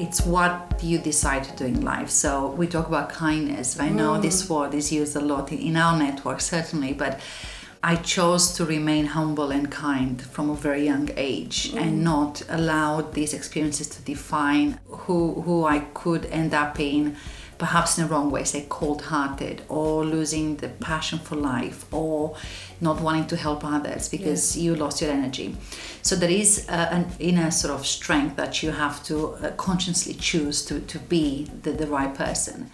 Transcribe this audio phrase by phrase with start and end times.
[0.00, 2.08] it's what you decide to do in life.
[2.08, 3.78] So we talk about kindness.
[3.78, 4.22] I know mm.
[4.22, 7.20] this word is used a lot in our network, certainly, but
[7.82, 11.80] I chose to remain humble and kind from a very young age mm.
[11.80, 17.16] and not allow these experiences to define who who I could end up in
[17.60, 22.34] perhaps in the wrong way, say cold hearted or losing the passion for life or
[22.80, 25.54] not wanting to help others because you lost your energy.
[26.00, 30.14] So there is uh, an inner sort of strength that you have to uh, consciously
[30.14, 32.70] choose to, to be the, the right person.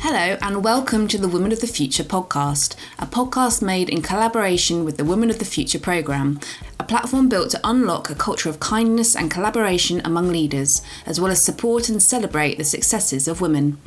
[0.00, 4.84] Hello, and welcome to the Women of the Future podcast, a podcast made in collaboration
[4.84, 6.38] with the Women of the Future programme,
[6.86, 11.42] platform built to unlock a culture of kindness and collaboration among leaders, as well as
[11.42, 13.78] support and celebrate the successes of women.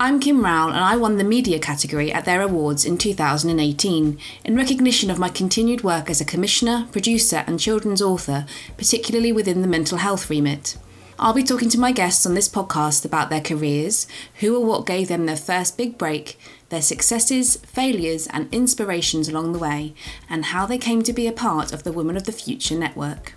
[0.00, 4.56] I'm Kim Rowell, and I won the media category at their awards in 2018 in
[4.56, 9.68] recognition of my continued work as a commissioner, producer, and children's author, particularly within the
[9.68, 10.76] mental health remit.
[11.20, 14.86] I'll be talking to my guests on this podcast about their careers, who or what
[14.86, 19.94] gave them their first big break, their successes, failures, and inspirations along the way,
[20.28, 23.34] and how they came to be a part of the Women of the Future network.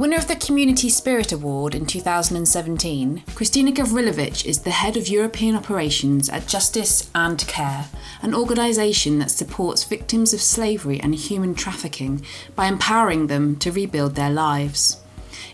[0.00, 5.54] Winner of the Community Spirit Award in 2017, Kristina Gavrilovic is the head of European
[5.54, 7.86] operations at Justice and Care,
[8.22, 12.24] an organisation that supports victims of slavery and human trafficking
[12.56, 14.96] by empowering them to rebuild their lives.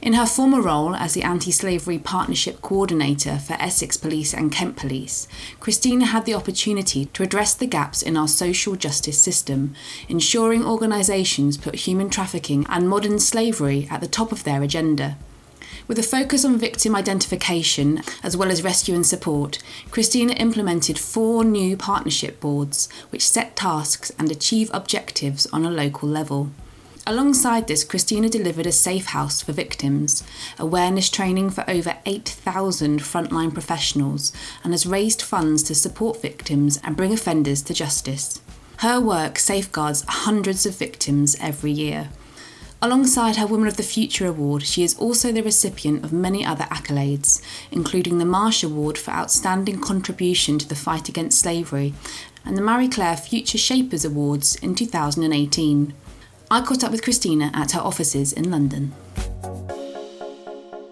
[0.03, 4.77] In her former role as the Anti Slavery Partnership Coordinator for Essex Police and Kent
[4.77, 5.27] Police,
[5.61, 9.75] Christina had the opportunity to address the gaps in our social justice system,
[10.09, 15.17] ensuring organisations put human trafficking and modern slavery at the top of their agenda.
[15.89, 19.59] With a focus on victim identification as well as rescue and support,
[19.93, 26.09] Christina implemented four new partnership boards which set tasks and achieve objectives on a local
[26.09, 26.51] level.
[27.09, 30.25] Alongside this, Christina delivered a safe house for victims,
[30.59, 34.33] awareness training for over 8,000 frontline professionals,
[34.65, 38.41] and has raised funds to support victims and bring offenders to justice.
[38.79, 42.09] Her work safeguards hundreds of victims every year.
[42.83, 46.65] Alongside her Women of the Future Award, she is also the recipient of many other
[46.65, 51.95] accolades, including the Marsh Award for Outstanding Contribution to the Fight Against Slavery
[52.45, 55.95] and the Marie Claire Future Shapers Awards in 2018.
[56.49, 58.93] I caught up with Christina at her offices in London.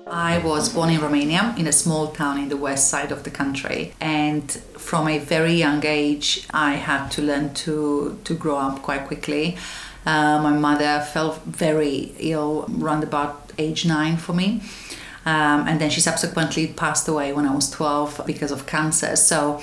[0.09, 3.31] I was born in Romania in a small town in the west side of the
[3.31, 8.83] country and from a very young age I had to learn to to grow up
[8.83, 9.57] quite quickly.
[10.05, 14.61] Uh, my mother fell very ill around about age nine for me.
[15.27, 19.17] Um, and then she subsequently passed away when I was 12 because of cancer.
[19.17, 19.61] So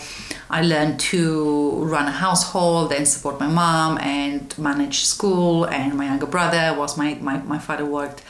[0.49, 5.65] I learned to run a household and support my mom and manage school.
[5.65, 8.23] And my younger brother was my, my, my father worked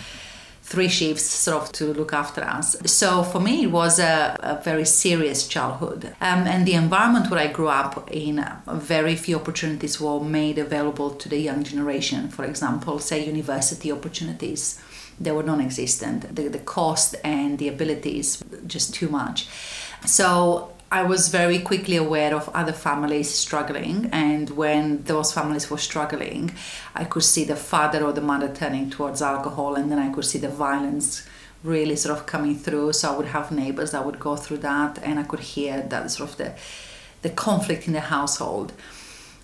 [0.72, 2.78] three shifts sort of to look after us.
[2.86, 6.16] So for me, it was a, a very serious childhood.
[6.22, 11.10] Um, and the environment where I grew up in, very few opportunities were made available
[11.12, 12.30] to the young generation.
[12.30, 14.80] For example, say university opportunities
[15.24, 16.36] they were non-existent.
[16.36, 19.48] The, the cost and the abilities just too much.
[20.06, 25.78] So I was very quickly aware of other families struggling, and when those families were
[25.78, 26.52] struggling,
[26.96, 30.26] I could see the father or the mother turning towards alcohol, and then I could
[30.26, 31.26] see the violence
[31.64, 32.92] really sort of coming through.
[32.94, 36.12] So I would have neighbors that would go through that, and I could hear that
[36.12, 36.54] sort of the
[37.22, 38.74] the conflict in the household.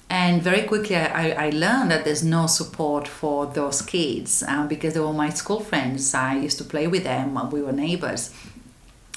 [0.09, 4.93] And very quickly, I, I learned that there's no support for those kids uh, because
[4.93, 6.13] they were my school friends.
[6.13, 8.33] I used to play with them, we were neighbors,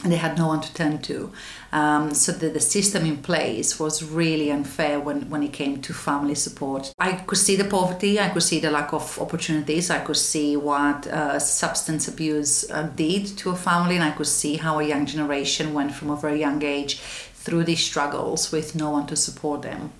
[0.02, 1.30] and they had no one to turn to.
[1.70, 5.92] Um, so the, the system in place was really unfair when, when it came to
[5.92, 6.92] family support.
[6.98, 10.56] I could see the poverty, I could see the lack of opportunities, I could see
[10.56, 14.84] what uh, substance abuse uh, did to a family, and I could see how a
[14.84, 19.14] young generation went from a very young age through these struggles with no one to
[19.14, 19.92] support them.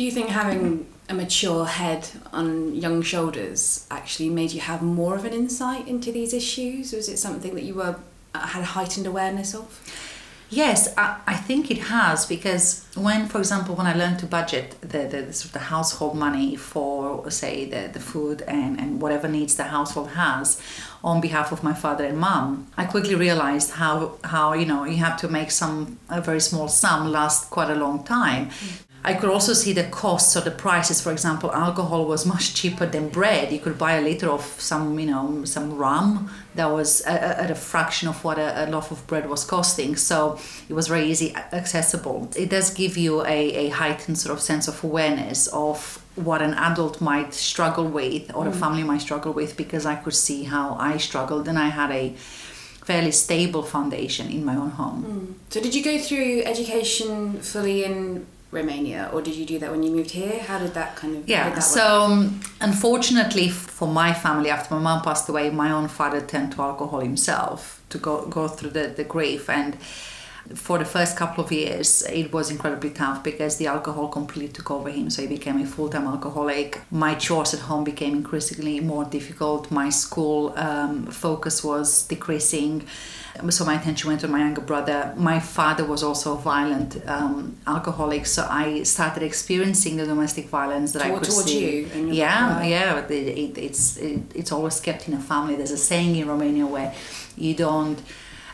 [0.00, 5.14] Do you think having a mature head on young shoulders actually made you have more
[5.14, 6.94] of an insight into these issues?
[6.94, 7.96] Or was it something that you were
[8.34, 9.68] uh, had heightened awareness of?
[10.48, 14.74] Yes, I, I think it has because when, for example, when I learned to budget
[14.80, 19.02] the, the, the, sort of the household money for, say, the, the food and, and
[19.02, 20.62] whatever needs the household has
[21.04, 24.96] on behalf of my father and mom, I quickly realized how, how you know, you
[24.96, 28.46] have to make some, a very small sum last quite a long time.
[28.46, 31.00] Mm I could also see the costs or the prices.
[31.00, 33.50] For example, alcohol was much cheaper than bread.
[33.50, 37.54] You could buy a liter of some, you know, some rum that was at a
[37.54, 39.96] fraction of what a, a, loaf of bread was costing.
[39.96, 40.38] So
[40.68, 42.30] it was very easy accessible.
[42.36, 46.52] It does give you a, a heightened sort of sense of awareness of what an
[46.54, 48.48] adult might struggle with or mm.
[48.48, 51.90] a family might struggle with because I could see how I struggled and I had
[51.90, 52.10] a
[52.84, 55.04] fairly stable foundation in my own home.
[55.04, 55.52] Mm.
[55.52, 59.82] So did you go through education fully in Romania, or did you do that when
[59.82, 60.40] you moved here?
[60.40, 61.58] How did that kind of yeah?
[61.60, 66.52] so um, unfortunately for my family, after my mom passed away, my own father turned
[66.52, 69.76] to alcohol himself to go go through the, the grief and
[70.54, 74.70] for the first couple of years, it was incredibly tough because the alcohol completely took
[74.70, 75.10] over him.
[75.10, 76.80] So he became a full time alcoholic.
[76.90, 79.70] My chores at home became increasingly more difficult.
[79.70, 82.86] My school um, focus was decreasing.
[83.50, 85.14] So my attention went on my younger brother.
[85.16, 90.92] My father was also a violent um, alcoholic, so I started experiencing the domestic violence
[90.92, 91.86] that I could towards see.
[91.86, 92.98] You yeah, yeah.
[92.98, 95.54] It, it, it's it, it's always kept in a family.
[95.54, 96.92] There's a saying in Romania where
[97.36, 98.02] you don't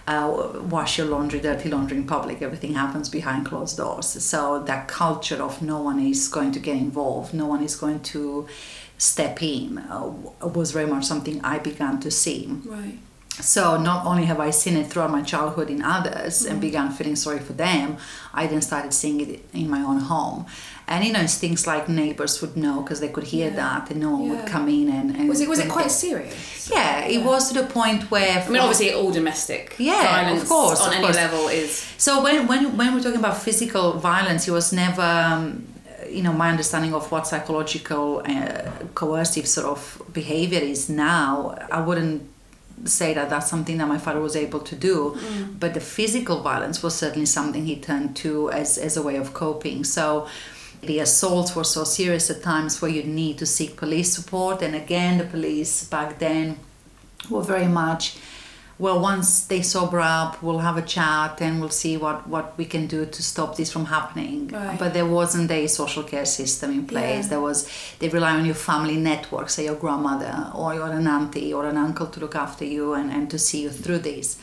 [0.06, 2.43] uh, wash your laundry, dirty laundry in public.
[2.43, 4.06] Everything happens behind closed doors.
[4.06, 8.00] So that culture of no one is going to get involved, no one is going
[8.14, 8.47] to
[8.99, 10.06] step in, uh,
[10.47, 12.49] was very much something I began to see.
[12.64, 12.99] Right.
[13.41, 16.50] So not only have I seen it throughout my childhood in others mm.
[16.50, 17.99] and began feeling sorry for them,
[18.32, 20.47] I then started seeing it in my own home.
[20.88, 23.56] And you know, it's things like neighbors would know because they could hear yeah.
[23.56, 24.35] that, and no one yeah.
[24.35, 26.71] would come in and, and was it was it quite serious?
[26.71, 27.27] Yeah, it yeah.
[27.27, 28.38] was to the point where.
[28.41, 31.17] I mean, obviously, all domestic yeah, violence of course, on of any course.
[31.17, 31.93] level is.
[31.99, 35.03] So when when when we're talking about physical violence, it was never.
[35.03, 35.67] Um,
[36.09, 41.81] you know my understanding of what psychological uh, coercive sort of behavior is now i
[41.81, 42.23] wouldn't
[42.85, 45.59] say that that's something that my father was able to do mm.
[45.59, 49.33] but the physical violence was certainly something he turned to as, as a way of
[49.33, 50.29] coping so
[50.87, 54.62] the assaults were so serious at times where you need to seek police support.
[54.62, 56.59] And again, the police back then
[57.31, 58.17] were very much
[58.79, 62.65] well once they sober up we'll have a chat and we'll see what what we
[62.65, 64.79] can do to stop this from happening right.
[64.79, 67.31] but there wasn't a social care system in place yeah.
[67.31, 67.69] there was
[67.99, 71.77] they rely on your family network say your grandmother or your an auntie or an
[71.77, 74.38] uncle to look after you and, and to see you through this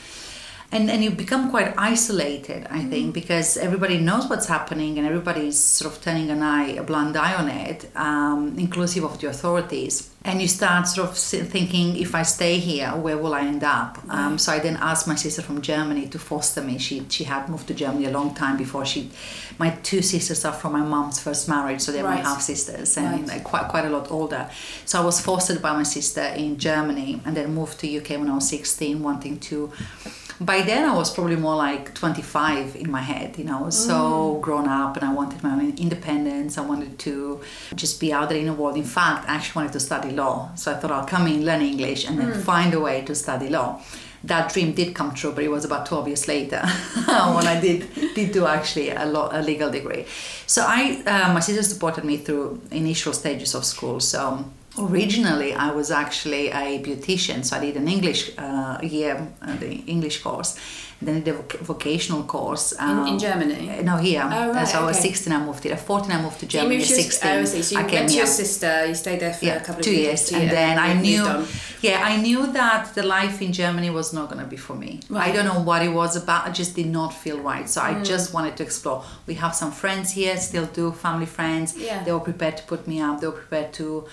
[0.74, 3.14] and and you become quite isolated i think mm.
[3.14, 7.36] because everybody knows what's happening and everybody's sort of turning an eye a blind eye
[7.36, 12.24] on it um, inclusive of the authorities and you start sort of thinking if i
[12.24, 15.62] stay here where will i end up um, so i then asked my sister from
[15.62, 19.10] germany to foster me she she had moved to germany a long time before she
[19.60, 22.24] my two sisters are from my mom's first marriage so they're right.
[22.24, 23.44] my half sisters and right.
[23.44, 24.50] quite quite a lot older
[24.86, 28.30] so i was fostered by my sister in germany and then moved to uk when
[28.30, 29.72] i was 16 wanting to
[30.40, 33.76] by then I was probably more like 25 in my head, you know, I was
[33.76, 33.88] mm.
[33.88, 36.58] so grown up and I wanted my own independence.
[36.58, 37.42] I wanted to
[37.76, 38.78] just be out there in the world.
[38.78, 40.54] In fact, I actually wanted to study law.
[40.56, 42.42] So I thought I'll come in, learn English, and then mm.
[42.42, 43.82] find a way to study law.
[44.24, 46.62] That dream did come true, but it was about 12 years later
[47.36, 50.06] when I did did do actually a, law, a legal degree.
[50.48, 54.00] So I, uh, my sister supported me through initial stages of school.
[54.00, 54.46] So
[54.78, 59.76] originally I was actually a beautician, so I did an English uh, year, uh, the
[59.88, 60.58] English course.
[61.02, 62.74] Then I did a vocational course.
[62.80, 63.70] Um, in, in, Germany?
[63.70, 64.24] Uh, no, here.
[64.24, 64.84] Oh, right, so okay.
[64.84, 65.76] I was 16, I moved here.
[65.76, 66.82] 14, I moved to Germany.
[66.82, 69.64] So 16, oh, so I went to your sister, you stayed there for yeah, a
[69.64, 70.32] couple two of years.
[70.32, 71.46] And, and then I knew,
[71.82, 75.02] yeah, I knew that the life in Germany was not going to be for me.
[75.10, 75.30] Right.
[75.30, 76.48] I don't know what it was about.
[76.48, 77.70] I just did not feel right.
[77.70, 78.06] So I mm.
[78.06, 79.04] just wanted to explore.
[79.28, 81.78] We have some friends here, still do, family friends.
[81.78, 82.04] Yeah.
[82.04, 83.20] They were prepared to put me up.
[83.20, 84.06] They were prepared to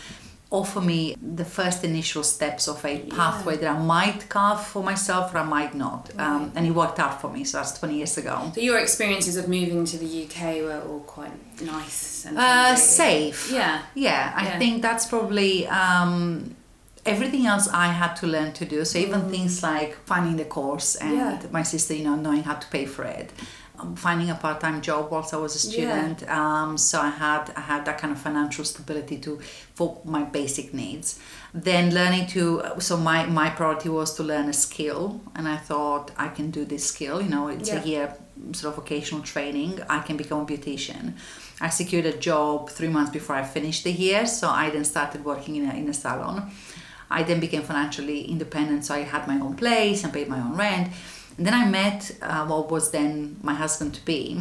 [0.51, 3.61] offer me the first initial steps of a pathway yeah.
[3.61, 6.11] that I might carve for myself or I might not.
[6.15, 6.27] Right.
[6.27, 8.51] Um, and it worked out for me, so that's 20 years ago.
[8.55, 13.51] So, your experiences of moving to the UK were all quite nice and uh, safe.
[13.53, 13.83] Yeah.
[13.95, 14.33] yeah.
[14.35, 14.59] I yeah.
[14.59, 15.67] think that's probably.
[15.69, 16.57] Um,
[17.07, 18.85] everything else I had to learn to do.
[18.85, 19.31] So even mm.
[19.31, 21.43] things like finding the course and yeah.
[21.51, 23.33] my sister, you know, knowing how to pay for it
[23.97, 26.23] finding a part-time job whilst I was a student.
[26.23, 26.63] Yeah.
[26.63, 29.41] Um, so I had I had that kind of financial stability to
[29.75, 31.19] for my basic needs.
[31.53, 36.11] Then learning to so my my priority was to learn a skill, and I thought
[36.17, 37.21] I can do this skill.
[37.21, 37.83] You know, it's yeah.
[37.83, 38.15] a year
[38.53, 39.81] sort of vocational training.
[39.89, 41.15] I can become a beautician.
[41.61, 45.25] I secured a job three months before I finished the year, so I then started
[45.25, 46.51] working in a in a salon.
[47.13, 50.57] I then became financially independent, so I had my own place and paid my own
[50.57, 50.89] rent
[51.47, 54.41] then I met uh, what was then my husband to be,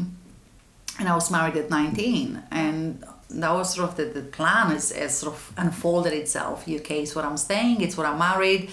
[1.00, 2.44] and I was married at 19.
[2.52, 6.68] And that was sort of the, the plan as, as sort of unfolded itself.
[6.68, 8.70] UK is where I'm staying, it's where I'm married.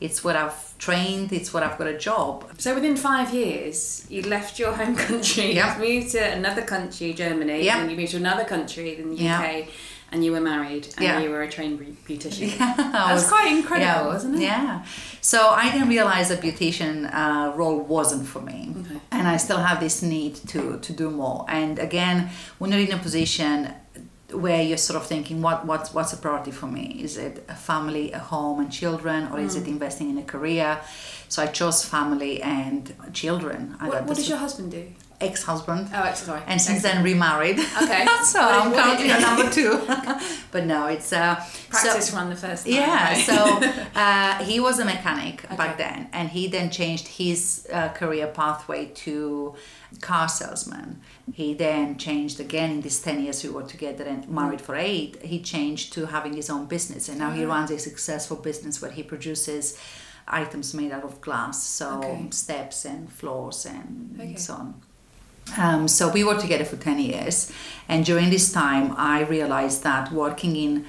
[0.00, 2.48] it's what I've trained, it's what I've got a job.
[2.58, 5.78] So within five years, you left your home country, Yep.
[5.80, 7.76] moved to another country, Germany, Yep.
[7.78, 9.66] and you moved to another country, then the UK, Yeah.
[10.12, 11.20] And you were married, and Yeah.
[11.20, 12.48] you were a trained beautician.
[12.60, 14.40] I That's was- quite incredible, yeah, isn't it?
[14.42, 14.84] Yeah.
[15.20, 19.00] So I didn't realize that beautician uh, role wasn't for me, Okay.
[19.10, 21.44] and I still have this need to to do more.
[21.48, 22.16] And again,
[22.58, 23.54] when you're in a position
[24.44, 26.84] where you're sort of thinking, what what's what's a priority for me?
[27.06, 29.60] Is it a family, a home, and children, or is Mm.
[29.62, 30.78] it investing in a career?
[31.28, 33.60] So I chose family and children.
[33.80, 34.84] What, what does your husband do?
[35.20, 35.90] Ex-husband?
[35.92, 36.42] Oh, ex- sorry.
[36.46, 37.58] and since then remarried.
[37.58, 38.06] Okay.
[38.24, 39.80] so What- I'm counting on number two.
[40.52, 41.34] but no, it's uh,
[41.70, 42.74] Practice so, run the first time.
[42.74, 43.26] yeah, right?
[43.26, 48.28] so uh, he was a mechanic back then, and he then changed his uh, career
[48.28, 49.54] pathway to
[50.00, 51.00] car salesman.
[51.32, 55.20] He then changed again in these 10 years we were together and married for eight.
[55.22, 57.48] He changed to having his own business, and now he Ah.
[57.48, 59.78] runs a successful business where he produces
[60.30, 62.26] items made out of glass, so Okay.
[62.30, 64.36] steps and floors and Okay.
[64.36, 64.74] so on.
[65.56, 67.52] Um, so we were together for 10 years,
[67.88, 70.86] and during this time, I realized that working in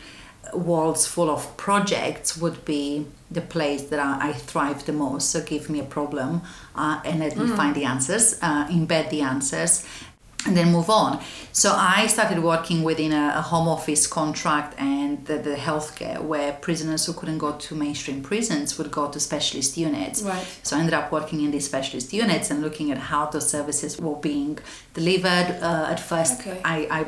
[0.53, 5.29] worlds full of projects would be the place that I, I thrive the most.
[5.29, 6.41] So give me a problem
[6.75, 9.85] uh, and let me find the answers, uh, embed the answers,
[10.45, 11.21] and then move on.
[11.51, 16.53] So I started working within a, a home office contract and the, the healthcare where
[16.53, 20.21] prisoners who couldn't go to mainstream prisons would go to specialist units.
[20.21, 20.45] Right.
[20.63, 23.99] So I ended up working in these specialist units and looking at how those services
[23.99, 24.59] were being
[24.99, 25.49] delivered.
[25.69, 26.57] Uh, at first, Okay.
[26.75, 26.99] I, I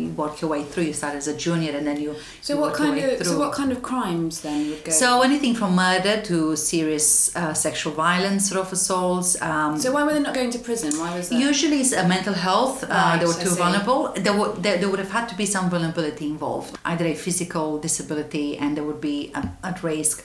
[0.00, 0.84] you work your way through.
[0.90, 2.10] You start as a junior and then you.
[2.46, 4.92] So you what kind of so what kind of crimes then would go?
[5.04, 6.36] So anything from murder to
[6.72, 7.06] serious
[7.40, 9.30] uh, sexual violence sort of assaults.
[9.50, 10.90] Um, So why were they not going to prison?
[11.02, 11.38] Why was that?
[11.50, 12.76] Usually it's a mental health.
[12.84, 14.00] uh, Right, they were too vulnerable.
[14.26, 17.66] There would there, there would have had to be some vulnerability involved, either a physical
[17.86, 20.16] disability, and there would be at, at risk,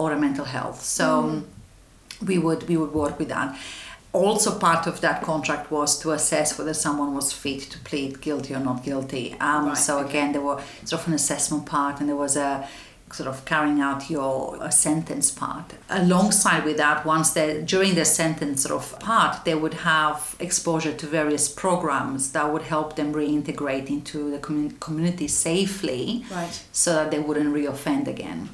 [0.00, 0.78] or a mental health.
[0.98, 1.38] So Hmm.
[2.30, 3.48] we would we would work with that.
[4.12, 8.52] Also, part of that contract was to assess whether someone was fit to plead guilty
[8.54, 9.36] or not guilty.
[9.40, 12.66] Um, Right, so again, there were sort of an assessment part, and there was a
[13.12, 15.74] sort of carrying out your sentence part.
[15.88, 20.92] Alongside with that, once they during the sentence sort of part, they would have exposure
[20.92, 26.62] to various programs that would help them reintegrate into the commun- community safely, Right.
[26.72, 28.48] so that they wouldn't reoffend again.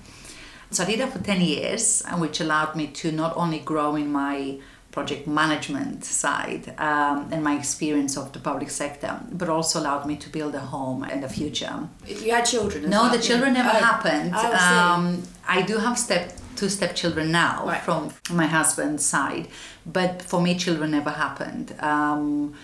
[0.70, 3.94] So I did that for 10 years, and which allowed me to not only grow
[3.94, 4.58] in my
[4.96, 10.16] project management side um, and my experience of the public sector, but also allowed me
[10.24, 11.76] to build a home and a future.
[12.12, 12.80] If you had children.
[12.96, 13.88] No, the children never Oh.
[13.90, 14.30] happened.
[14.34, 14.46] I
[14.94, 15.04] um,
[15.56, 16.24] I do have step
[16.58, 17.82] two stepchildren now Right.
[17.86, 18.00] from
[18.42, 19.46] my husband's side,
[19.98, 21.66] but for me, children never happened.
[21.92, 22.54] Um,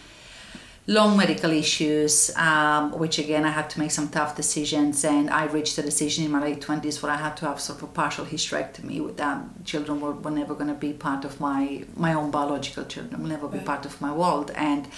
[0.86, 5.44] long medical issues, um, which again I had to make some tough decisions, and I
[5.46, 7.92] reached a decision in my late twenties where I had to have sort of a
[7.92, 9.00] partial hysterectomy.
[9.04, 12.84] With that, children were, were never going to be part of my my own biological
[12.84, 13.66] children will never be Right.
[13.66, 14.88] part of my world, and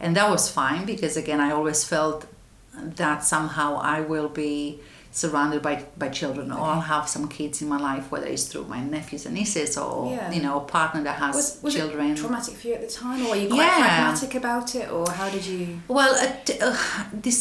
[0.00, 2.26] and that was fine because again I always felt
[2.74, 4.80] that somehow I will be
[5.22, 8.66] surrounded by, by children or I'll have some kids in my life whether it's through
[8.76, 10.30] my nephews and nieces or Yeah.
[10.36, 12.92] you know a partner that has Was, was children it traumatic for you at the
[13.02, 13.80] time, or were you quite Yeah.
[13.86, 15.62] pragmatic about it, or how did you?
[15.96, 16.76] Well, uh, uh,
[17.26, 17.40] this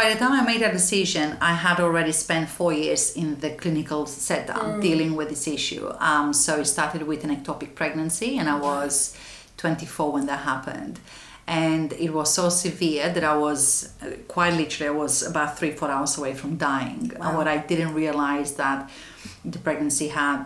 [0.00, 3.50] by the time I made that decision, I had already spent four years in the
[3.62, 5.84] clinical setup dealing with this issue.
[6.10, 8.92] Um, so it started with an ectopic pregnancy, and I was
[9.56, 10.94] 24 when that happened.
[11.48, 13.94] And it was so severe that I was
[14.28, 17.10] quite literally, I was about three, four hours away from dying.
[17.18, 17.28] Wow.
[17.28, 18.90] And what I didn't realize that
[19.44, 20.44] the pregnancy had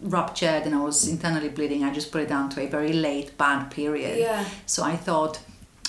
[0.00, 1.84] ruptured and I was internally bleeding.
[1.84, 4.18] I just put it down to a very late bad period.
[4.18, 4.44] Yeah.
[4.64, 5.38] So I thought,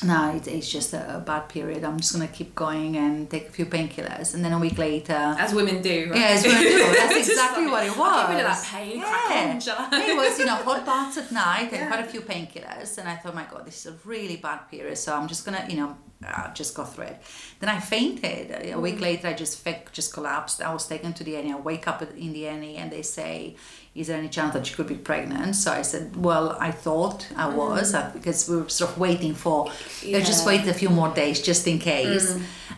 [0.04, 1.84] no, it, it's just a, a bad period.
[1.84, 5.14] I'm just gonna keep going and take a few painkillers, and then a week later.
[5.40, 6.20] As women do, right?
[6.20, 6.78] Yeah, as women do.
[6.98, 8.28] That's exactly like, what it was.
[8.28, 9.02] Get rid of that pain.
[9.04, 11.88] On, it was, you know, hot baths at night and Yeah.
[11.88, 12.98] quite a few painkillers.
[13.00, 14.98] And I thought, my God, this is a really bad period.
[14.98, 17.22] So I'm just gonna, you know, uh, just go through it.
[17.60, 18.52] Then I fainted.
[18.52, 18.82] A Mm.
[18.82, 20.62] week later, I just just collapsed.
[20.62, 21.52] I was taken to the A&E.
[21.52, 23.56] I wake up in the A&E and they say,
[24.00, 27.20] "Is there any chance that you could be pregnant?" So I said, "Well, I thought
[27.46, 29.58] I was uh, because we were sort of waiting for.
[30.04, 30.36] They just Mm.
[30.38, 30.44] Yeah.
[30.44, 30.46] Mm.
[30.52, 32.28] waited a few more days just in case."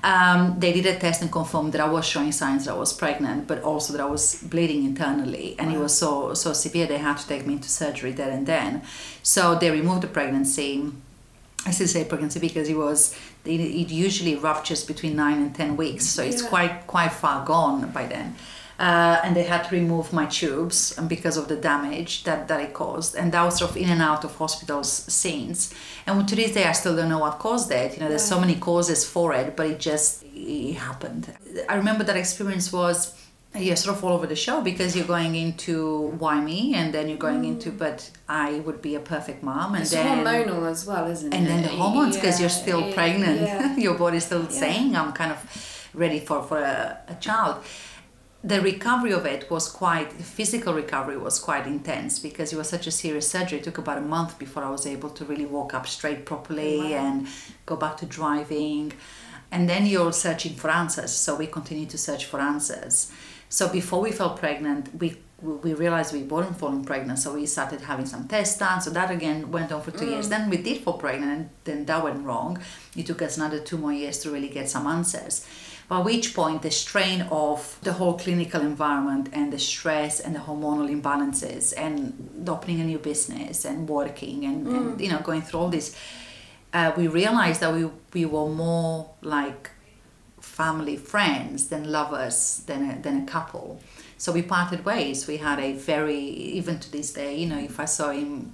[0.03, 2.93] Um, they did a test and confirmed that I was showing signs that I was
[2.93, 4.23] pregnant, but also that I was
[4.53, 8.13] bleeding internally, and it was so so severe they had to take me into surgery
[8.19, 8.71] there and then.
[9.33, 10.71] So they removed the pregnancy.
[11.67, 12.99] I still say pregnancy because it was
[13.45, 16.49] it, it usually ruptures between nine and ten weeks, so it's Yeah.
[16.53, 18.27] quite quite far gone by then.
[18.79, 22.73] Uh, and they had to remove my tubes because of the damage that, that it
[22.73, 23.13] caused.
[23.19, 25.73] And that was sort of in and out of hospitals since.
[26.07, 27.93] And to this day, I still don't know what caused it.
[27.95, 31.23] You know, there's so many causes for it, but it just it happened.
[31.67, 32.97] I remember that experience was
[33.55, 37.09] you're sort of all over the show because you're going into why me and then
[37.09, 40.85] you're going into but I would be a perfect mom and It's then hormonal as
[40.85, 41.49] well, isn't and it?
[41.49, 43.75] then the hormones because you're still yeah, pregnant yeah.
[43.85, 44.49] your body's still Yeah.
[44.63, 45.39] saying i'm kind of
[45.95, 47.55] ready for, for a, a child
[48.43, 52.69] the recovery of it was quite the physical recovery was quite intense because it was
[52.69, 53.59] such a serious surgery.
[53.59, 56.77] It took about a month before i was able to really walk up straight properly
[56.79, 57.07] oh, Wow.
[57.07, 57.27] and
[57.65, 58.93] go back to driving.
[59.51, 61.11] And then you're searching for answers.
[61.11, 63.11] So we continue to search for answers.
[63.49, 67.19] So before we fell pregnant we we realized we weren't falling pregnant.
[67.19, 68.81] So we started having some tests done.
[68.81, 70.27] So that again went on for two years.
[70.27, 70.29] Mm.
[70.29, 71.31] Then we did fall pregnant.
[71.31, 72.59] And then that went wrong.
[72.95, 75.45] It took us another two more years to really get some answers
[75.89, 80.39] by which point the strain of the whole clinical environment and the stress and the
[80.39, 85.59] hormonal imbalances and opening a new business and working and, and you know going through
[85.59, 85.95] all this
[86.73, 89.71] uh, we realized that we, we were more like
[90.39, 93.81] family friends than lovers than a, than a couple.
[94.17, 95.27] So we parted ways.
[95.27, 98.51] We had a very even to this day you know if i saw him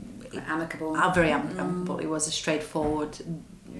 [0.47, 0.95] amicable.
[0.95, 1.99] uh, very amicable.
[1.99, 3.17] It was a straightforward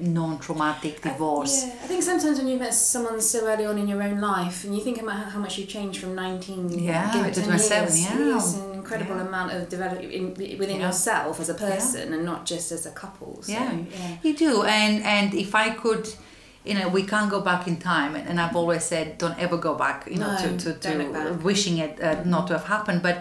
[0.02, 4.02] non-traumatic divorce Yeah, I think sometimes when you met someone so early on in your
[4.04, 7.34] own life, and you think about how much you changed from nineteen, Yeah, give it
[7.36, 8.38] to 10 27, years, yeah.
[8.38, 9.28] it's an incredible Yeah.
[9.28, 10.88] amount of development within Yeah.
[10.88, 13.42] yourself as a person, and not just as a couple.
[13.44, 13.72] So, yeah.
[13.72, 14.18] yeah.
[14.24, 16.06] you do and and if i could
[16.70, 19.58] you know we can't go back in time and, and i've always said don't ever
[19.58, 23.02] go back you know No, to, to, to wishing it uh, not to have happened
[23.04, 23.18] but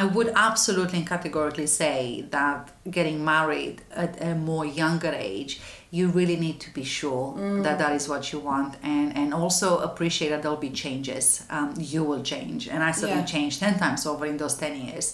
[0.00, 5.52] i would absolutely and categorically say that getting married at a more younger age
[5.94, 7.62] you really need to be sure Mm.
[7.64, 11.24] that that is what you want and and also appreciate that there'll be changes.
[11.56, 12.60] Um, you will change.
[12.72, 13.34] And i certainly Yeah.
[13.36, 15.06] changed 10 times over in those 10 years.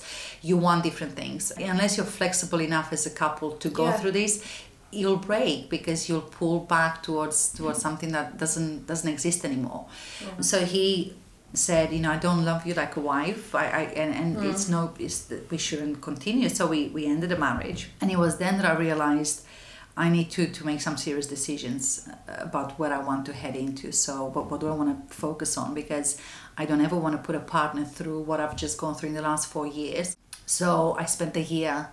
[0.49, 1.43] You want different things.
[1.73, 3.97] Unless you're flexible enough as a couple to go Yeah.
[3.99, 4.35] through this
[5.01, 9.83] you'll break because you'll pull back towards towards something that doesn't doesn't exist anymore.
[10.51, 10.87] So he
[11.55, 13.43] said you know i don't love you like a wife.
[13.55, 15.19] I, I and, and it's no it's
[15.53, 16.49] we shouldn't continue.
[16.59, 17.83] So we we ended the marriage.
[18.01, 19.37] And it was then that i realized
[19.99, 23.57] I need to, to make some serious decisions uh, about where I want to head
[23.57, 23.91] into.
[23.91, 25.75] So, what, what do I want to focus on?
[25.75, 26.21] Because
[26.57, 29.17] I don't ever want to put a partner through what I've just gone through in
[29.17, 30.17] the last four years.
[30.47, 31.89] So, I spent a year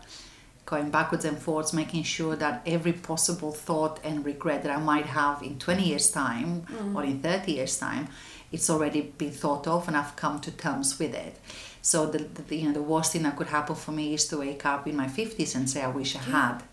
[0.67, 5.07] going backwards and forwards, making sure that every possible thought and regret that I might
[5.07, 8.07] have in 20 years' time or in 30 years' time,
[8.51, 11.39] it's already been thought of and I've come to terms with it.
[11.81, 14.37] So the, the you know the worst thing that could happen for me is to
[14.37, 16.63] wake up in my 50s and say I wish I had.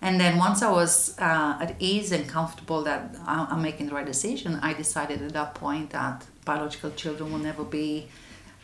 [0.00, 4.06] And then once I was uh, at ease and comfortable that I'm making the right
[4.06, 8.06] decision, I decided at that point that biological children will never be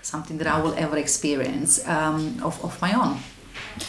[0.01, 3.18] something that I will ever experience um, of, of my own.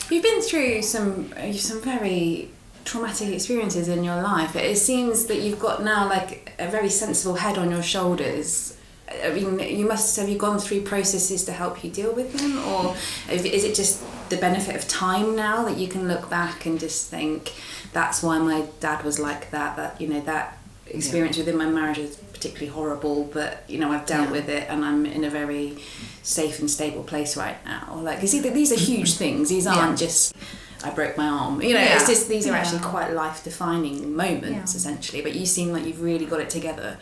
[0.10, 2.50] You've been through some some very
[2.86, 4.56] traumatic experiences in your life.
[4.56, 8.75] It seems that you've got now like a very sensible head on your shoulders.
[9.24, 12.58] I mean, you must have you gone through processes to help you deal with them,
[12.68, 12.96] or
[13.32, 17.10] is it just the benefit of time now that you can look back and just
[17.10, 17.54] think
[17.94, 19.76] that's why my dad was like that.
[19.76, 24.06] That you know that experience within my marriage is particularly horrible, but you know I've
[24.08, 24.32] dealt Yeah.
[24.32, 25.78] with it and I'm in a very
[26.24, 28.00] safe and stable place right now.
[28.02, 29.50] Like you see, that these are huge things.
[29.50, 30.08] These aren't Yeah.
[30.08, 30.34] just
[30.84, 31.62] I broke my arm.
[31.62, 31.96] You know, Yeah.
[31.96, 32.58] it's just these are Yeah.
[32.58, 34.78] actually quite life defining moments Yeah.
[34.78, 35.22] essentially.
[35.22, 36.98] But you seem like you've really got it together.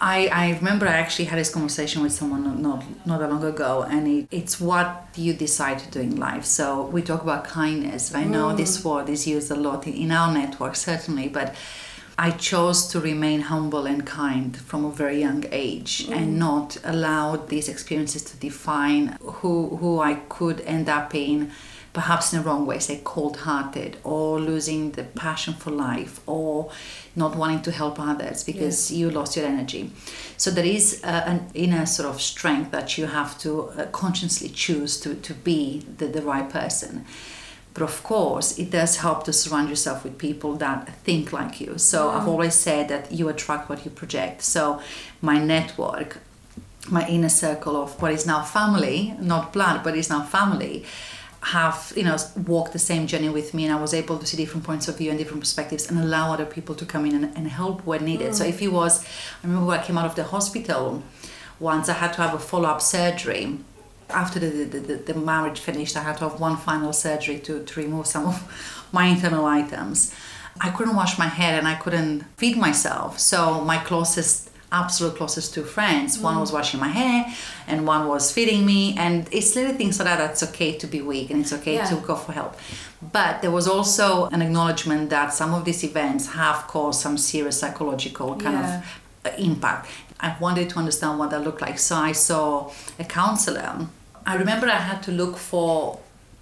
[0.00, 3.44] I, I remember I actually had this conversation with someone not not, not that long
[3.44, 6.44] ago, and it, it's what you decide to do in life.
[6.44, 8.14] So we talk about kindness.
[8.14, 8.56] I know mm.
[8.56, 11.54] this word is used a lot in, our network, certainly, but
[12.18, 16.16] I chose to remain humble and kind from a very young age mm.
[16.16, 21.50] and not allow these experiences to define who who I could end up in
[21.92, 26.70] perhaps in the wrong way, say cold hearted or losing the passion for life or
[27.16, 29.90] not wanting to help others because you lost your energy.
[30.36, 34.48] So there is uh, an inner sort of strength that you have to uh, consciously
[34.48, 37.04] choose to, to be the, the right person.
[37.74, 41.78] But of course, it does help to surround yourself with people that think like you.
[41.78, 44.42] So I've always said that you attract what you project.
[44.42, 44.80] So
[45.22, 46.18] my network,
[46.88, 50.84] my inner circle of what is now family, not blood, but is now family,
[51.42, 54.36] have you know walked the same journey with me and I was able to see
[54.36, 57.36] different points of view and different perspectives and allow other people to come in and,
[57.36, 58.34] and help where needed.
[58.34, 58.50] So mm.
[58.50, 59.04] if it was
[59.42, 61.02] I remember when I came out of the hospital
[61.58, 63.58] once I had to have a follow-up surgery
[64.10, 67.64] after the, the, the, the marriage finished I had to have one final surgery to,
[67.64, 70.14] to remove some of my internal items.
[70.60, 73.18] I couldn't wash my hair and I couldn't feed myself.
[73.18, 76.18] So my closest absolute closest two friends.
[76.18, 77.26] One was washing my hair,
[77.66, 78.96] and one was feeding me.
[78.96, 80.18] And it's little things like that.
[80.18, 81.86] That's okay to be weak, and it's okay Yeah.
[81.86, 82.56] to go for help.
[83.12, 87.58] But there was also an acknowledgement that some of these events have caused some serious
[87.60, 88.78] psychological kind Yeah.
[88.78, 88.84] of
[89.26, 89.86] uh, impact.
[90.20, 91.78] I wanted to understand what that looked like.
[91.78, 93.86] So I saw a counselor.
[94.26, 95.98] I remember I had to look for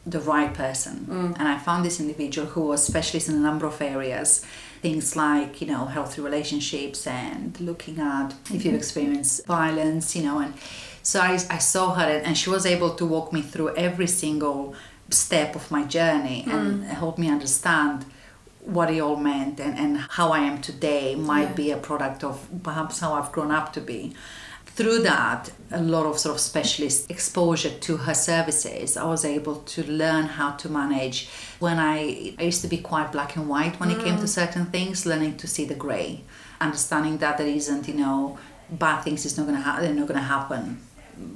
[0.06, 1.34] the right person.
[1.38, 4.44] And I found this individual who was specialist in a number of areas.
[4.80, 10.38] Things like, you know, healthy relationships and looking at if you've experienced violence, you know,
[10.38, 10.54] and
[11.02, 14.06] so I, I saw her and, and she was able to walk me through every
[14.06, 14.74] single
[15.10, 16.86] step of my journey and mm.
[16.86, 18.04] help me understand
[18.68, 21.62] what it all meant and, and how I am today might Yeah.
[21.62, 24.14] be a product of perhaps how I've grown up to be.
[24.78, 29.56] Through that, a lot of sort of specialist exposure to her services, I was able
[29.74, 31.28] to learn how to manage.
[31.58, 34.40] When I, I used to be quite black and white when it came to mm.
[34.42, 36.22] certain things, learning to see the grey,
[36.60, 38.38] understanding that there isn't, you know,
[38.70, 40.80] bad things is not gonna ha- they're not gonna happen.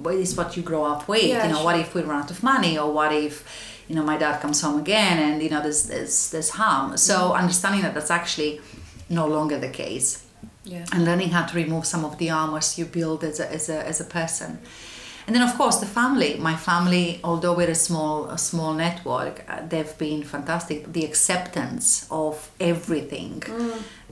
[0.04, 1.24] But it's what you grow up with?
[1.24, 1.64] Yeah, you know, sure.
[1.64, 3.34] what if we run out of money, or what if,
[3.88, 6.96] you know, my dad comes home again and you know there's there's there's harm.
[6.96, 7.42] So mm-hmm.
[7.42, 8.60] understanding that that's actually
[9.08, 10.24] no longer the case
[10.64, 10.84] Yeah.
[10.92, 13.86] and learning how to remove some of the armors you build as a, as a,
[13.86, 14.58] as a person
[15.26, 19.34] and then of course the family my family although we're a small a small network
[19.48, 23.42] uh, they've been fantastic the acceptance of everything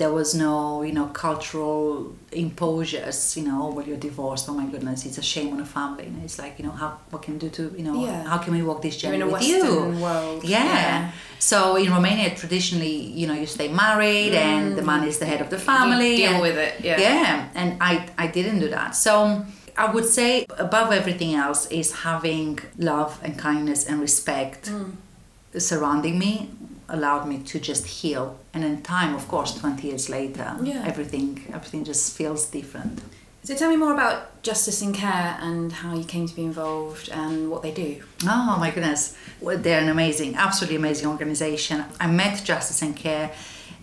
[0.01, 4.67] there was no you know cultural imposures you know oh, well you're divorced oh my
[4.73, 7.35] goodness it's a shame on a family and it's like you know how what can
[7.35, 8.23] we do to you know Yeah.
[8.33, 10.45] how can we walk this You're journey in a with Western you world.
[10.45, 10.65] yeah.
[10.65, 11.13] Yeah.
[11.51, 15.41] So in Romania, traditionally, you know, you stay married and the man is the head
[15.41, 16.11] of the family.
[16.13, 16.17] Mm.
[16.23, 17.01] deal and- with it, yeah.
[17.07, 17.49] Yeah.
[17.61, 17.93] And I,
[18.25, 18.91] I didn't do that.
[19.07, 19.13] So
[19.85, 22.59] I would say above everything else is having
[22.91, 24.91] love and kindness and respect Mm.
[25.69, 26.33] surrounding me
[26.97, 28.25] allowed me to just heal.
[28.55, 30.83] And in time, of course, 20 years later, Yeah.
[30.91, 32.95] everything everything just feels different.
[33.47, 34.17] So tell me more about
[34.49, 37.91] Justice and Care and how you came to be involved and what they do.
[38.37, 39.03] Oh my goodness.
[39.45, 41.77] Well, they're an amazing, absolutely amazing organization.
[42.05, 43.27] I met Justice and Care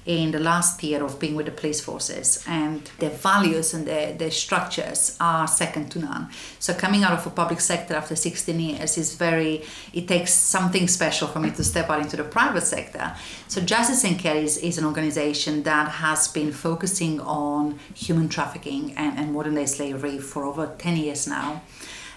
[0.07, 4.13] in the last year of being with the police forces and their values and their,
[4.13, 6.29] their structures are second to none.
[6.59, 10.87] So coming out of a public sector after 16 years is very, it takes something
[10.87, 13.13] special for me to step out into the private sector.
[13.49, 18.93] So Justice and Care is, is an organization that has been focusing on human trafficking
[18.95, 21.63] and, and modern day slavery for over 10 years now.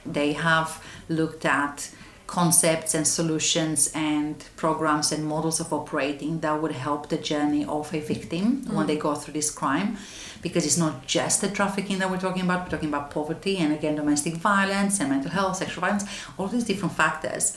[0.06, 1.90] They have looked at
[2.30, 7.92] concepts and solutions and programs and models of operating that would help the journey of
[7.92, 9.96] a victim when they go through this crime.
[10.40, 13.72] Because it's not just the trafficking that we're talking about we're talking about poverty and
[13.72, 16.04] again domestic violence and mental health sexual violence
[16.38, 17.56] all these different factors.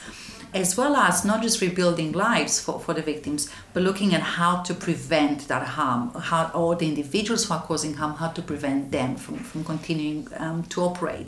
[0.56, 4.62] As well as not just rebuilding lives for, for the victims, but looking at how
[4.64, 8.92] to prevent that harm, how or the individuals who are causing harm, how to prevent
[8.92, 11.28] them from, from continuing um, to operate.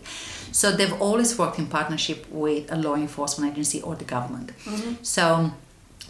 [0.59, 4.53] So they've always worked in partnership with a law enforcement agency or the government.
[5.01, 5.51] So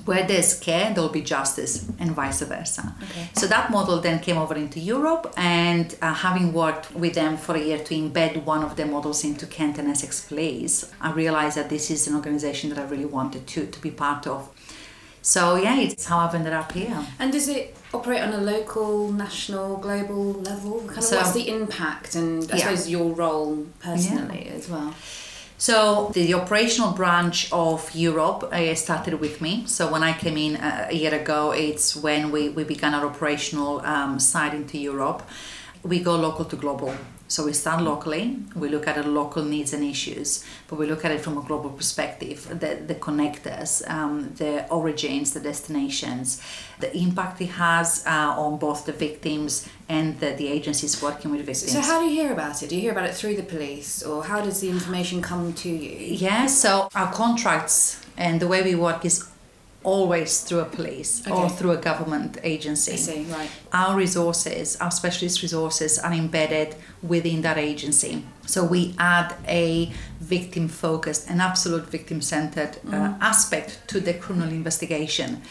[0.03, 2.93] where there's care, there'll be justice, and vice versa.
[3.05, 3.29] Okay.
[3.33, 7.55] So that model then came over into Europe, and uh, having worked with them for
[7.55, 11.57] a year to embed one of their models into Kent and Essex Police, I realized
[11.57, 14.49] that this is an organization that I really wanted to, to be part of.
[15.23, 17.03] So yeah, it's how I've ended up here.
[17.17, 20.79] And does it operate on a local, national, global level?
[20.87, 22.63] Kind of So- what's the impact and I Yeah.
[22.63, 24.93] suppose your role personally as well?
[25.57, 29.63] So the operational branch of Europe uh, started with me.
[29.67, 33.05] So when I came in uh, a year ago, it's when we, we began our
[33.05, 35.21] operational um, side into Europe.
[35.83, 36.93] We go local to global.
[37.27, 41.03] So we start locally, we look at the local needs and issues, but we look
[41.03, 46.39] at it from a global perspective, the, the connectors, um, the origins, the destinations,
[46.79, 51.39] the impact it has uh, on both the victims and the, the agencies working with
[51.39, 51.71] victims.
[51.71, 52.69] So how do you hear about it?
[52.69, 55.69] Do you hear about it through the police or how does the information come to
[55.69, 55.97] you?
[55.97, 59.27] Yeah, so our contracts and the way we work is
[59.85, 62.93] always through a police or through a government agency.
[62.93, 63.49] I see, right.
[63.71, 68.23] Our resources, our specialist resources, are embedded within that agency.
[68.47, 74.49] So we add a victim focused and absolute victim centered uh, aspect to the criminal
[74.49, 75.41] investigation.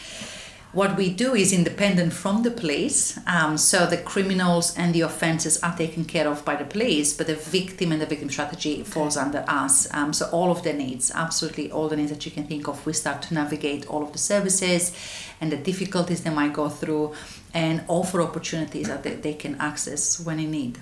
[0.75, 5.57] What we do is independent from the police, um, so the criminals and the offences
[5.63, 9.15] are taken care of by the police, but the victim and the victim strategy falls
[9.15, 9.87] under us.
[9.93, 12.85] Um, so all of the needs, absolutely all the needs that you can think of,
[12.85, 14.93] we start to navigate all of the services
[15.39, 17.13] and the difficulties they might go through,
[17.53, 20.77] and offer opportunities that they, they can access when in need.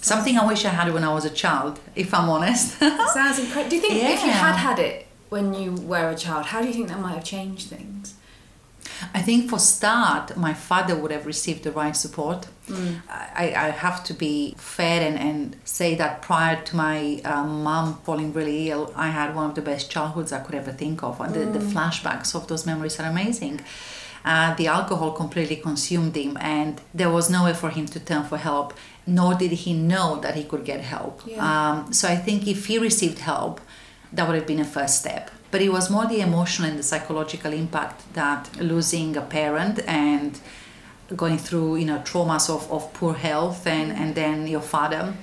[0.00, 2.78] Something I wish I had when I was a child, if I'm honest.
[2.78, 3.68] Sounds incredible.
[3.68, 6.66] Do you think if you had had it when you were a child, how do
[6.66, 8.14] you think that might have changed things?
[9.12, 12.46] I think for start, my father would have received the right support.
[13.08, 17.98] I, I have to be fair and, and say that prior to my um, mom
[18.04, 21.20] falling really ill, I had one of the best childhoods I could ever think of.
[21.20, 23.60] And the, the flashbacks of those memories are amazing.
[24.24, 28.24] Uh, the alcohol completely consumed him, and there was no way for him to turn
[28.24, 28.72] for help,
[29.06, 31.20] nor did he know that he could get help.
[31.26, 31.44] Yeah.
[31.44, 33.60] Um, so I think if he received help,
[34.12, 35.30] that would have been a first step.
[35.54, 40.36] But it was more the emotional and the psychological impact that losing a parent and
[41.14, 45.14] going through, you know, traumas of, of poor health and, and then your father,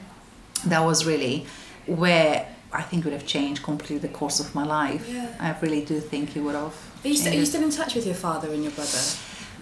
[0.65, 1.45] that was really
[1.85, 5.05] where I think would have changed completely the course of my life.
[5.09, 5.35] Yeah.
[5.37, 6.77] I really do think it would have.
[7.03, 9.03] Are you, st- are you still in touch with your father and your brother?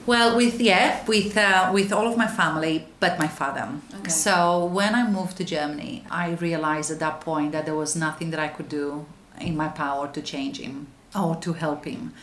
[0.05, 3.67] Well, with yeah, with uh, with all of my family, but my father.
[4.01, 4.12] Okay.
[4.12, 8.29] So when I moved to Germany, I realized at that point that there was nothing
[8.29, 9.08] that I could do
[9.39, 12.13] in my power to change him or to help him.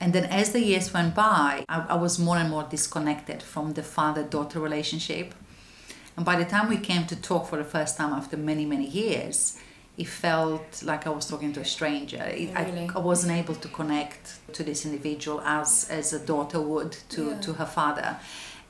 [0.00, 3.72] And then as the years went by, I, I was more and more disconnected from
[3.72, 5.34] the father-daughter relationship.
[6.16, 8.86] And by the time we came to talk for the first time after many many
[8.86, 9.58] years,
[9.96, 12.22] it felt like I was talking to a stranger.
[12.22, 12.88] It- Really?
[12.88, 17.22] I, I wasn't able to connect to this individual as as a daughter would to,
[17.30, 17.40] Yeah.
[17.40, 18.16] to her father.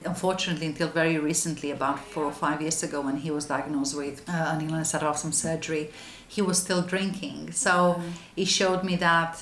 [0.05, 4.23] Unfortunately, until very recently, about four or five years ago, when he was diagnosed with
[4.29, 5.91] uh, an illness, had some surgery,
[6.35, 7.53] he was still drinking.
[7.53, 7.75] So
[8.37, 9.33] it showed me that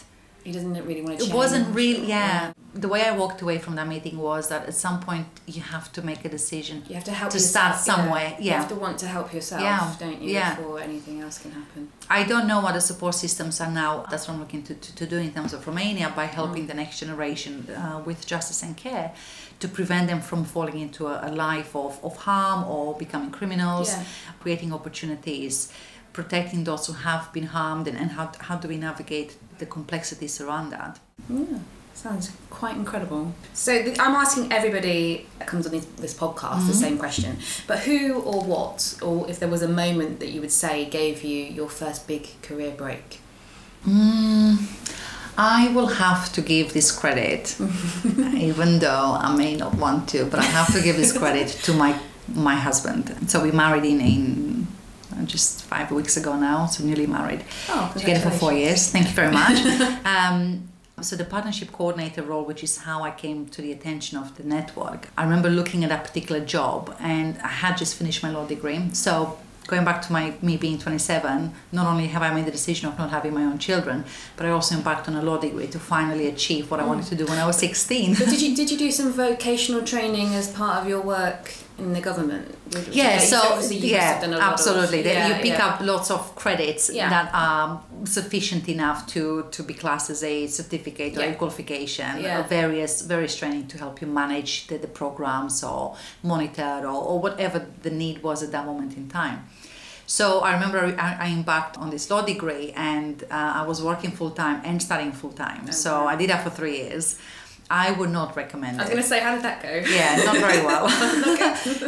[0.45, 1.35] He doesn't really want to change.
[1.35, 1.99] it wasn't real.
[2.05, 2.53] Yeah.
[2.87, 5.87] the way I walked away from that meeting was that at some point you have
[5.97, 6.75] to make a decision.
[6.89, 8.53] You have to help To yourself, start somewhere, You yeah.
[8.55, 10.31] You have to want to help yourself, Yeah, don't you?
[10.39, 10.55] yeah.
[10.57, 11.83] Before anything else can happen.
[12.19, 13.93] I don't know what the support systems are now.
[14.11, 16.69] That's what I'm looking to, to, to do in terms of Romania by helping Mm.
[16.73, 19.09] the next generation uh, with justice and care
[19.63, 23.89] to prevent them from falling into a, a life of, of harm or becoming criminals,
[23.89, 24.05] Yeah.
[24.43, 25.55] creating opportunities,
[26.17, 30.41] protecting those who have been harmed, and, and how, how do we navigate the complexities
[30.41, 30.99] around that.
[31.29, 31.59] Yeah,
[31.93, 33.35] sounds quite incredible.
[33.53, 37.81] So th- I'm asking everybody that comes on this, this podcast the same question, but
[37.81, 41.45] who or what, or if there was a moment that you would say gave you
[41.59, 43.21] your first big career break?
[43.87, 44.57] Mm,
[45.37, 47.57] I will have to give this credit,
[48.51, 51.75] even though I may not want to, but I have to give this credit to
[51.75, 51.93] my
[52.35, 53.31] my husband.
[53.31, 54.56] So we married in in
[55.25, 57.45] just five weeks ago now, so newly married.
[57.69, 58.91] Oh, Together for four years.
[58.91, 59.59] Thank you very much.
[60.05, 60.69] um,
[61.01, 64.45] so the partnership coordinator role, which is how I came to the attention of the
[64.45, 68.47] network, I remember looking at that particular job, and I had just finished my law
[68.47, 68.91] degree.
[68.93, 72.89] So going back to my me being 27, not only have I made the decision
[72.89, 74.05] of not having my own children,
[74.37, 77.15] but I also embarked on a law degree to finally achieve what I wanted to
[77.15, 78.15] do when I was 16.
[78.15, 81.93] But did you did you do some vocational training as part of your work in
[81.93, 82.55] the government?
[82.91, 85.05] Yeah, so obviously you must have done a yeah, lot of- absolutely.
[85.05, 85.67] Yeah, you pick yeah.
[85.67, 87.11] up lots of credits Yeah.
[87.11, 92.25] that are sufficient enough to to be classed as a certificate or a qualification.
[92.25, 97.21] Or various various training to help you manage the, the programs or monitor or, or
[97.21, 99.39] whatever the need was at that moment in time.
[100.07, 104.13] So I remember I, I embarked on this law degree and uh, I was working
[104.13, 105.71] full time and studying full time.
[105.73, 107.19] So I did that for three years.
[107.69, 109.69] I would not recommend I was going to say, how did that go?
[109.69, 110.87] Yeah, not very well.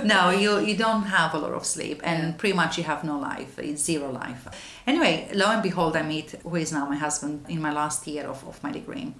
[0.05, 3.19] no, you you don't have a lot of sleep, and pretty much you have no
[3.19, 3.59] life.
[3.59, 4.49] It's zero life.
[4.87, 8.25] Anyway, lo and behold, I meet who is now my husband in my last year
[8.25, 9.15] of, of my degree.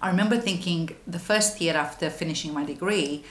[0.00, 3.24] I remember thinking the first year after finishing my degree,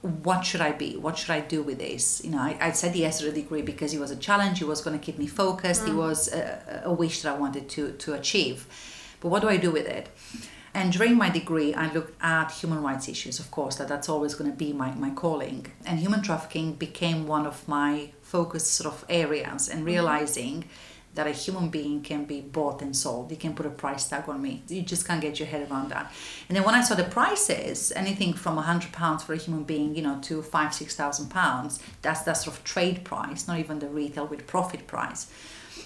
[0.00, 0.96] what should I be?
[0.96, 2.22] What should I do with this?
[2.24, 4.62] You know, I, I said yes to the degree because it was a challenge.
[4.62, 5.82] It was going to keep me focused.
[5.82, 5.96] It mm.
[5.96, 8.66] was a, a wish that I wanted to to achieve.
[9.20, 10.08] But what do I do with it?
[10.72, 14.34] And during my degree, I looked at human rights issues, of course, that that's always
[14.34, 15.66] going to be my, my calling.
[15.84, 19.86] And human trafficking became one of my focus sort of areas and mm-hmm.
[19.86, 20.64] realizing
[21.14, 23.32] that a human being can be bought and sold.
[23.32, 24.62] You can put a price tag on me.
[24.68, 26.12] You just can't get your head around that.
[26.48, 29.64] And then when I saw the prices, anything from a hundred pounds for a human
[29.64, 33.58] being, you know, to five, six thousand pounds, that's that sort of trade price, not
[33.58, 35.26] even the retail with profit price.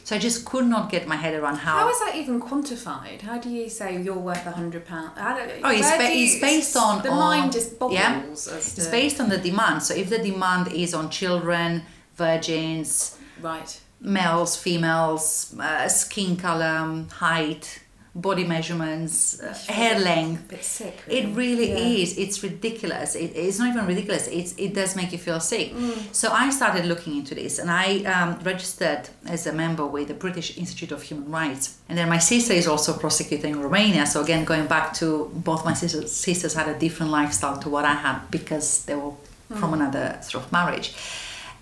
[0.05, 3.23] So I just could not get my head around how How is that even quantified?
[3.23, 5.13] How do you say you're worth a hundred pounds?
[5.17, 7.97] Oh, it's, ba- it's based on the on- mind just bobbles.
[7.99, 9.83] Yeah, as it's based on the demand.
[9.83, 11.85] So if the demand is on children,
[12.17, 13.81] virgins, right.
[13.99, 17.81] males, females, uh, skin color, height,
[18.15, 20.63] body measurements, uh, hair length.
[20.63, 21.03] Sick.
[21.09, 22.03] It really Yeah.
[22.03, 22.17] is.
[22.17, 23.17] It's ridiculous.
[23.17, 24.29] It, it's not even ridiculous.
[24.29, 25.73] It's, it does make you feel sick.
[25.75, 26.15] Mm.
[26.15, 30.15] So I started looking into this and I um, registered as a member with the
[30.15, 31.77] British Institute of Human Rights.
[31.89, 34.07] And then my sister is also a prosecutor in Romania.
[34.07, 37.85] So again, going back to both my sisters, sisters had a different lifestyle to what
[37.85, 39.13] I had because they were
[39.61, 39.75] from Mm.
[39.75, 40.95] another sort of marriage.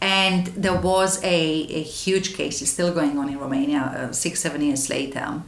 [0.01, 1.27] And there was a,
[1.81, 5.43] a huge case, it's still going on in Romania uh, six, seven years later.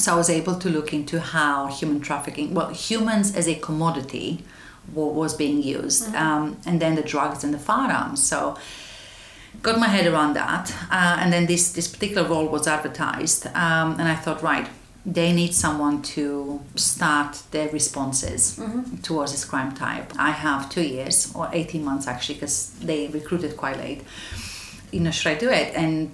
[0.00, 4.42] So I was able to look into how human trafficking, well, humans as a commodity
[4.94, 8.22] wa- was being used, um, and then the drugs and the firearms.
[8.22, 8.56] So
[9.62, 13.88] got my head around that, uh, and then this this particular role was advertised, um,
[14.00, 14.66] and I thought, right,
[15.04, 18.96] they need someone to start their responses Mm-hmm.
[19.02, 20.12] towards this crime type.
[20.18, 24.00] I have two years or 18 months actually because they recruited quite late.
[24.92, 25.74] You know, should I do it?
[25.74, 26.08] And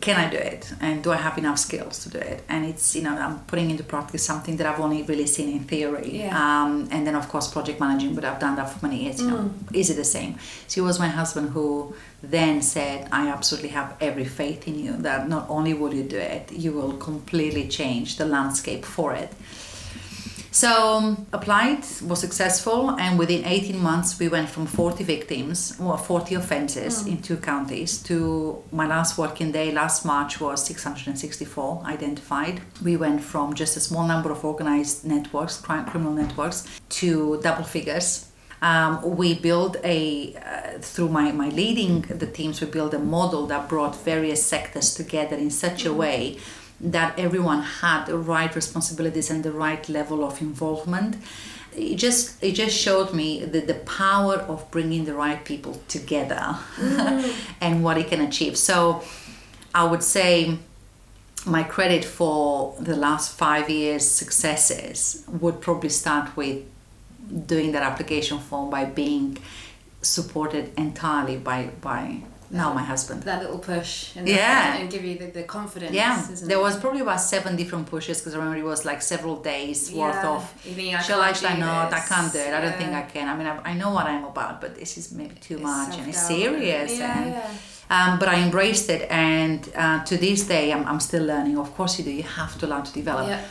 [0.00, 0.72] can I do it?
[0.80, 2.42] And do I have enough skills to do it?
[2.48, 5.64] And it's, you know, I'm putting into practice something that I've only really seen in
[5.64, 6.18] theory.
[6.18, 6.36] Yeah.
[6.36, 9.20] Um, and then, of course, project managing, but I've done that for many years.
[9.20, 10.38] You know, is it the same?
[10.66, 14.92] So it was my husband who then said, I absolutely have every faith in you
[14.98, 19.32] that not only will you do it, you will completely change the landscape for it.
[20.54, 25.98] So um, applied, was successful, and within 18 months we went from 40 victims, or
[25.98, 32.60] 40 offences in two counties, to my last working day last March was 664 identified.
[32.84, 36.68] We went from just a small number of organised networks, crime criminal networks,
[37.00, 38.30] to double figures.
[38.62, 43.48] Um, we built a uh, through my, my leading the teams we built a model
[43.48, 46.38] that brought various sectors together in such a way
[46.92, 51.16] that everyone had the right responsibilities and the right level of involvement.
[51.76, 56.56] It just it just showed me the, the power of bringing the right people together
[56.76, 57.34] mm.
[57.60, 58.56] and what it can achieve.
[58.56, 59.02] So
[59.74, 60.56] i would say
[61.46, 66.62] my credit for the last five years successes would probably start with
[67.46, 69.36] doing that application form by being
[70.00, 72.22] supported entirely by by
[72.60, 74.76] now my husband That little push and, Yeah.
[74.78, 75.92] and give you the, the confidence.
[76.02, 76.66] yeah isn't there it?
[76.68, 80.24] was probably about seven different pushes because i remember it was like several days worth
[80.34, 82.92] of You I shall i shall i not i can't do it i don't think
[83.02, 85.58] i can i mean I, I know what i'm about but this is maybe too
[85.60, 87.50] It's much and it's serious Yeah, and yeah.
[87.96, 91.58] um, but I embraced it, and uh, to this day, I'm, I'm still learning.
[91.64, 92.12] Of course, you do.
[92.22, 93.26] You have to learn to develop.
[93.28, 93.42] Yeah.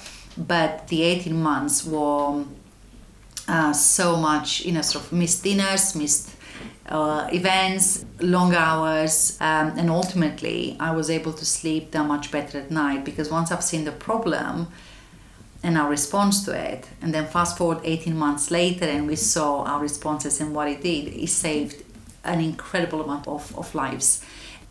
[0.54, 2.44] But the 18 months were
[3.48, 6.33] uh, so much, you know, sort of missed dinners, missed
[6.90, 12.60] uh, events, long hours, um, and ultimately, I was able to sleep that much better
[12.60, 14.68] at night because once I've seen the problem
[15.64, 19.64] and our response to it, and then fast forward 18 months later, and we saw
[19.64, 21.84] our responses and what it did, it saved
[22.26, 24.24] an incredible amount of, of lives.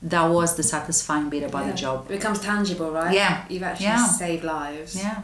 [0.03, 1.71] That was the satisfying bit about Yeah.
[1.73, 2.07] the job.
[2.11, 3.15] It becomes tangible, right?
[3.15, 3.45] Yeah.
[3.49, 4.07] You've actually Yeah.
[4.07, 4.97] saved lives.
[4.97, 5.23] Yeah.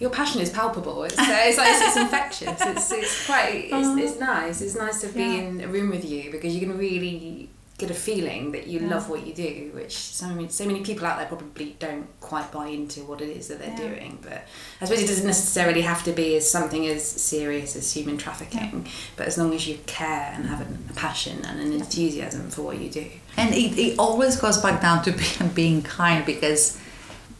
[0.00, 1.04] Your passion is palpable.
[1.04, 2.60] It's, uh, it's like it's, infectious.
[2.60, 3.68] It's, it's quite.
[3.72, 4.60] It's, it's nice.
[4.60, 5.32] It's nice to be Yeah.
[5.42, 9.08] in a room with you because you can really get a feeling that you love
[9.10, 12.68] what you do, which so many so many people out there probably don't quite buy
[12.68, 13.88] into what it is that they're Yeah.
[13.88, 14.18] doing.
[14.22, 14.46] But
[14.80, 18.86] I suppose it doesn't necessarily have to be as something as serious as human trafficking.
[19.16, 22.78] But as long as you care and have a, passion and an enthusiasm for what
[22.78, 23.06] you do.
[23.36, 26.78] And it, it always goes back down to being kind because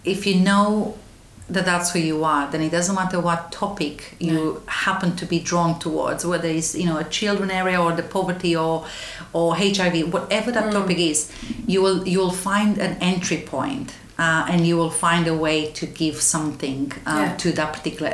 [0.04, 0.98] if you know
[1.48, 5.38] that that's who you are, then it doesn't matter what topic you happen to be
[5.38, 8.86] drawn towards, whether it's you know a children area or the poverty or
[9.34, 11.30] or HIV, whatever that topic is,
[11.66, 15.70] you will you will find an entry point, uh, and you will find a way
[15.72, 17.36] to give something uh, Yeah.
[17.36, 18.12] to that particular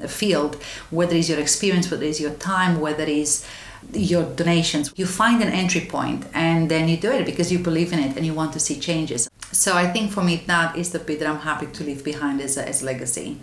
[0.00, 0.54] uh, field,
[0.90, 3.44] whether it's your experience, whether it's your time, whether it's
[3.92, 4.92] your donations.
[4.96, 8.16] You find an entry point and then you do it because you believe in it
[8.16, 9.28] and you want to see changes.
[9.52, 12.40] So I think for me that is the bit that I'm happy to leave behind
[12.40, 13.40] as a, as a legacy.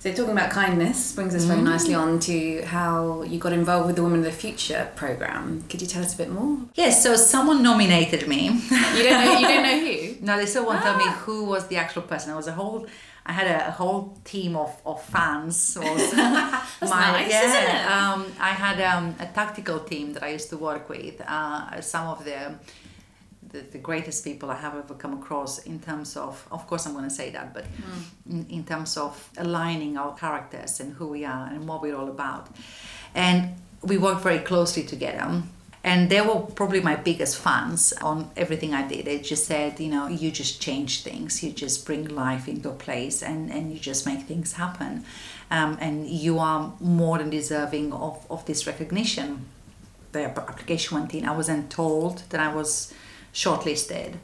[0.00, 1.64] So talking about kindness brings us very Mm.
[1.72, 5.62] nicely on to how you got involved with the Women of the Future program.
[5.70, 6.58] Could you tell us a bit more?
[6.74, 8.48] Yes, so someone nominated me.
[8.96, 9.38] You don't know.
[9.38, 10.16] You don't know who.
[10.26, 11.22] no, they still won't tell me Ah.
[11.24, 12.32] who was the actual person.
[12.32, 12.86] It was a whole.
[13.26, 15.74] I had a, a whole team of, of fans.
[15.74, 16.12] That's
[16.82, 17.44] nice, yeah.
[17.44, 17.90] isn't it?
[17.90, 21.20] Um, I had um, a tactical team that I used to work with.
[21.26, 22.54] Uh, some of the,
[23.50, 26.92] the the greatest people I have ever come across in terms of, of course, I'm
[26.92, 27.64] going to say that, but
[28.28, 32.08] in, in terms of aligning our characters and who we are and what we're all
[32.08, 32.48] about,
[33.14, 35.42] and we work very closely together.
[35.84, 39.04] And they were probably my biggest fans on everything I did.
[39.04, 42.72] They just said, you know, you just change things, you just bring life into a
[42.72, 45.04] place, and, and you just make things happen.
[45.50, 49.44] Um, and you are more than deserving of, of this recognition.
[50.12, 51.28] The application went in.
[51.28, 52.94] I wasn't told that I was
[53.34, 54.14] shortlisted.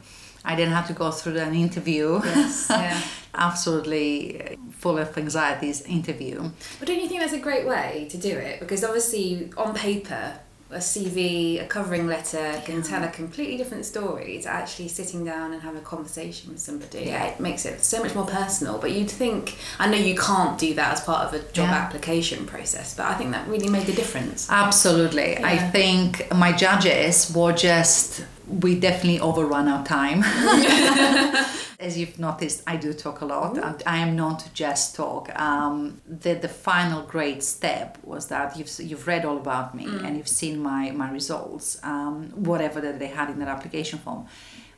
[0.42, 2.20] I didn't have to go through an interview.
[2.24, 3.02] Yes, yeah.
[3.34, 6.50] Absolutely full of anxieties interview.
[6.78, 8.60] But don't you think that's a great way to do it?
[8.60, 10.40] Because obviously, on paper,
[10.72, 15.52] a CV, a covering letter can tell a completely different story to actually sitting down
[15.52, 17.00] and having a conversation with somebody.
[17.06, 17.24] Yeah.
[17.26, 18.78] It makes it so much more personal.
[18.78, 21.74] But you'd think, I know you can't do that as part of a job Yeah.
[21.76, 24.48] application process, but I think that really made a difference.
[24.48, 25.38] Absolutely.
[25.38, 30.22] I think my judges were just, we definitely overrun our time.
[31.78, 33.58] As you've noticed, I do talk a lot.
[33.86, 35.34] I am known to just talk.
[35.38, 40.16] Um, the, the final great step was that you've, you've read all about me and
[40.18, 44.26] you've seen my, my results, um, whatever that they had in that application form.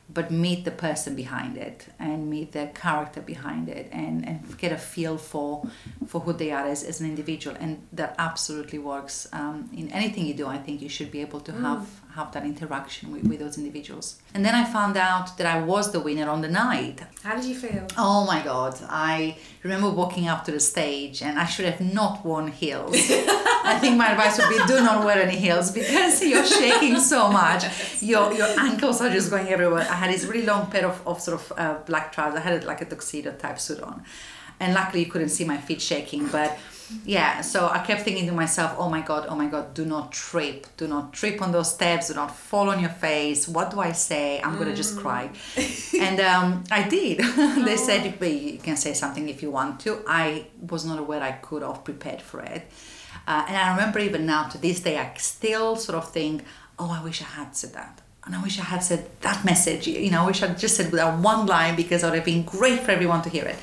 [0.09, 4.71] but meet the person behind it and meet the character behind it and, and get
[4.71, 5.65] a feel for
[6.05, 10.25] for who they are as, as an individual and that absolutely works um, in anything
[10.25, 13.39] you do i think you should be able to have have that interaction with, with
[13.39, 14.21] those individuals.
[14.33, 17.01] And then i found out that i was the winner on the night.
[17.23, 17.87] How did you feel?
[17.97, 18.75] oh my god.
[18.89, 22.95] I remember walking up to the stage and i should have not worn heels.
[23.65, 27.29] I think my advice would be do not wear any heels because you're shaking so
[27.29, 27.63] much.
[28.01, 29.87] Your your ankles are just going everywhere.
[29.89, 32.39] I had this really long pair of, of sort of uh, black trousers.
[32.39, 34.03] I had like a tuxedo type suit on.
[34.59, 36.57] And luckily you couldn't see my feet shaking but
[37.05, 40.11] yeah so i kept thinking to myself oh my god oh my god do not
[40.11, 40.67] trip.
[40.77, 42.07] Do not trip on those steps.
[42.07, 43.47] Do not fall on your face.
[43.47, 44.41] What do i say?
[44.41, 45.29] I'm gonna just cry.
[46.05, 47.19] And um, i did.
[47.67, 50.03] They said you, you can say something if you want to.
[50.07, 52.61] I was not aware i could have prepared for it.
[53.27, 56.43] Uh, and i remember even now to this day i still sort of think
[56.79, 58.01] oh i wish i had said that.
[58.25, 59.85] And I wish I had said that message.
[59.85, 62.43] You know, I wish I'd just said that one line because it would have been
[62.43, 63.57] great for everyone to hear it.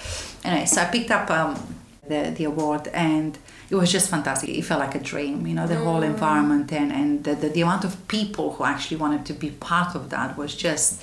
[0.45, 1.80] Anyway, so I picked up um,
[2.11, 3.39] the, the award and
[3.71, 4.51] it was just fantastic.
[4.51, 7.63] It felt like a dream, you know, the whole environment and, and the, the, the
[7.63, 11.03] amount of people who actually wanted to be part of that was just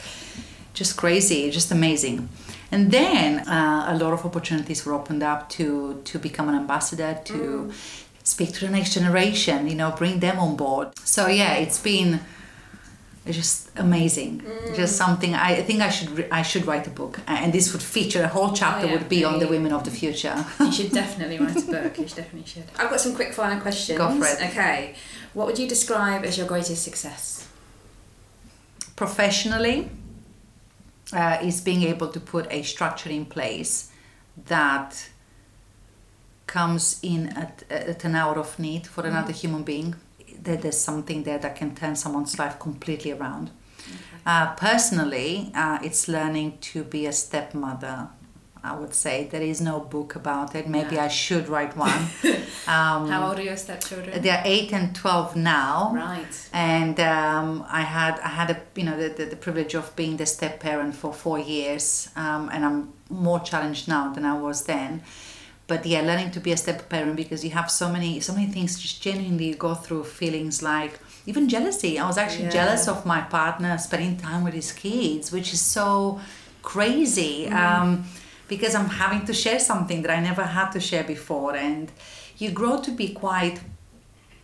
[0.73, 2.29] just crazy, just amazing.
[2.71, 7.19] And then uh, a lot of opportunities were opened up to to become an ambassador,
[7.25, 7.71] to
[8.23, 10.87] speak to the next generation, you know, bring them on board.
[10.99, 12.19] So yeah, it's been
[13.35, 14.43] just amazing.
[14.75, 17.83] Just something I think I should re- I should write a book, and this would
[17.83, 20.45] feature a whole chapter Oh, yeah, would be on the women of the future.
[20.59, 21.97] You should definitely write a book.
[21.97, 22.63] You should definitely should.
[22.79, 23.97] I've got some quick fire questions.
[23.97, 24.41] Go for it.
[24.51, 24.95] Okay.
[25.33, 27.47] What would you describe as your greatest success?
[28.95, 29.89] Professionally,
[31.13, 33.91] uh, is being able to put a structure in place
[34.47, 35.09] that
[36.47, 39.95] comes in at, at an hour of need for another human being.
[40.47, 43.49] That there's something there that can turn someone's life completely around.
[44.25, 47.97] Uh, personally, uh, it's learning to be a stepmother.
[48.63, 50.67] I would say there is no book about it.
[50.67, 51.03] Maybe No.
[51.03, 52.01] I should write one.
[52.75, 54.21] um, How old are your stepchildren?
[54.21, 56.35] They're eight and twelve now Right.
[56.53, 60.17] and um, I had I had a you know the, the, the privilege of being
[60.17, 62.79] the step parent for four years, um, and I'm
[63.09, 65.03] more challenged now than I was then.
[65.67, 68.47] But yeah, learning to be a step parent because you have so many so many
[68.47, 70.93] things just genuinely you go through feelings like
[71.25, 71.99] even jealousy.
[71.99, 72.51] I was actually Yeah.
[72.59, 76.19] jealous of my partner spending time with his kids, which is so
[76.61, 77.49] crazy.
[77.49, 78.05] Um,
[78.47, 81.91] because I'm having to share something that I never had to share before, and
[82.37, 83.59] you grow to be quite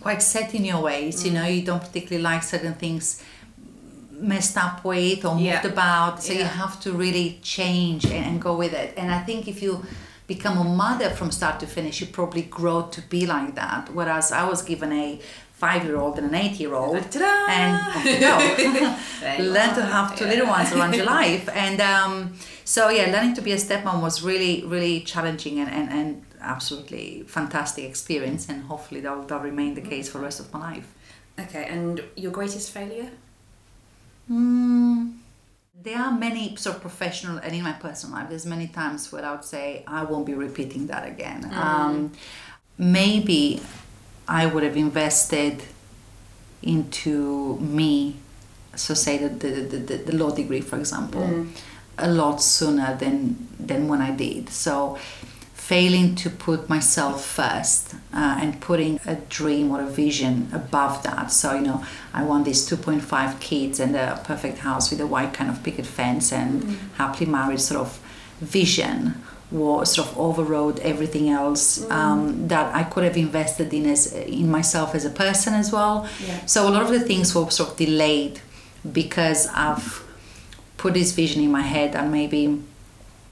[0.01, 1.23] quite set in your ways.
[1.25, 3.23] You know, you don't particularly like certain things
[4.11, 5.67] messed up with or moved Yeah.
[5.73, 6.21] about.
[6.23, 8.89] So you have to really change and, and go with it.
[8.97, 9.73] And I think if you
[10.35, 13.83] become a mother from start to finish, you probably grow to be like that.
[13.97, 15.19] Whereas I was given a
[15.63, 17.35] five year old and an eight year old Ta-da!
[17.59, 18.19] and off you
[18.79, 18.95] go.
[19.21, 20.31] There you learn to have two Yeah.
[20.33, 21.45] little ones around your life.
[21.65, 22.13] And um,
[22.65, 26.07] so yeah, learning to be a stepmom was really, really challenging and, and, and
[26.55, 30.39] absolutely fantastic experience and hopefully that will, that will remain the case for the rest
[30.43, 30.87] of my life.
[31.39, 33.09] Okay, and your greatest failure?
[34.31, 35.13] Mm,
[35.81, 39.25] there are many sort of professional and in my personal life, there's many times where
[39.25, 41.49] I would say I won't be repeating that again.
[41.53, 42.11] Um,
[42.77, 43.61] maybe
[44.27, 45.63] I would have invested
[46.61, 48.15] into me,
[48.75, 51.47] so say the, the, the, the, the law degree, for example,
[51.97, 54.49] a lot sooner than, than when I did.
[54.49, 54.97] So
[55.63, 61.31] failing to put myself first uh, and putting a dream or a vision above that.
[61.31, 65.33] So, you know, I want these 2.5 kids and a perfect house with a white
[65.33, 67.97] kind of picket fence and happily married sort of
[68.41, 69.15] vision
[69.51, 74.51] was sort of overrode everything else um, that I could have invested in as in
[74.51, 76.09] myself as a person as well.
[76.27, 76.45] Yeah.
[76.45, 78.41] So a lot of the things were sort of delayed
[78.91, 80.03] because I've
[80.75, 82.61] put this vision in my head and maybe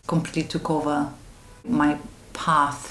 [0.07, 1.11] completely took over
[1.65, 1.97] my
[2.45, 2.83] path.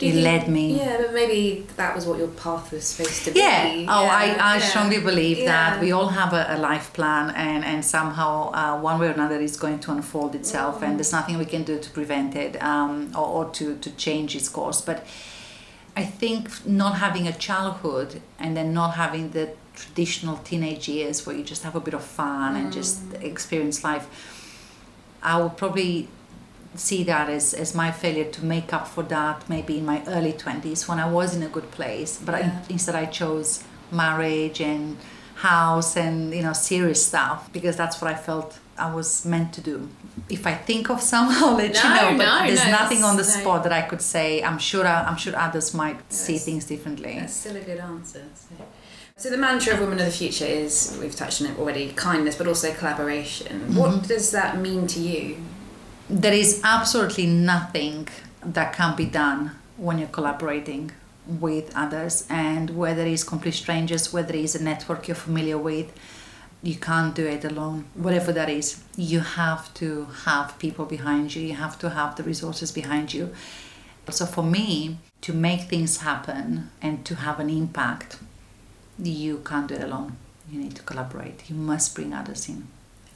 [0.00, 0.78] It led me.
[0.78, 3.40] Yeah, but maybe that was what your path was supposed to be.
[3.40, 3.94] Yeah.
[3.94, 4.58] Oh, I, I yeah.
[4.58, 8.96] strongly believe that we all have a, a life plan, and and somehow uh, one
[9.00, 11.90] way or another is going to unfold itself, and there's nothing we can do to
[11.90, 14.80] prevent it um, or, or to to change its course.
[14.88, 14.98] But
[16.02, 21.36] I think not having a childhood and then not having the traditional teenage years where
[21.38, 24.06] you just have a bit of fun and just experience life,
[25.22, 26.08] I would probably
[26.74, 30.32] see that as, as my failure to make up for that maybe in my early
[30.32, 32.18] 20s when I was in a good place.
[32.18, 32.60] But Yeah.
[32.68, 34.96] I, instead, I chose marriage and
[35.36, 39.60] house and you know serious stuff because that's what I felt I was meant to
[39.60, 39.88] do.
[40.28, 42.14] If I think of some, I'll let you know.
[42.16, 43.28] But no, there's no, nothing on the no.
[43.28, 44.42] spot that I could say.
[44.42, 44.86] I'm sure.
[44.86, 47.14] I'm sure others might see things differently.
[47.18, 48.24] That's still a good answer.
[48.34, 48.54] So.
[49.16, 52.36] So the mantra of Women of the Future is we've touched on it already, kindness,
[52.36, 53.60] but also collaboration.
[53.62, 53.76] Mm-hmm.
[53.76, 55.38] What does that mean to you?
[56.10, 58.08] There is absolutely nothing
[58.42, 60.92] that can be done when you're collaborating
[61.26, 65.92] with others and whether it's complete strangers, whether it's a network you're familiar with,
[66.62, 67.84] you can't do it alone.
[67.92, 72.22] Whatever that is, you have to have people behind you, you have to have the
[72.22, 73.34] resources behind you.
[74.08, 78.16] So for me, to make things happen and to have an impact,
[78.98, 80.16] you can't do it alone.
[80.50, 81.50] You need to collaborate.
[81.50, 82.68] You must bring others in.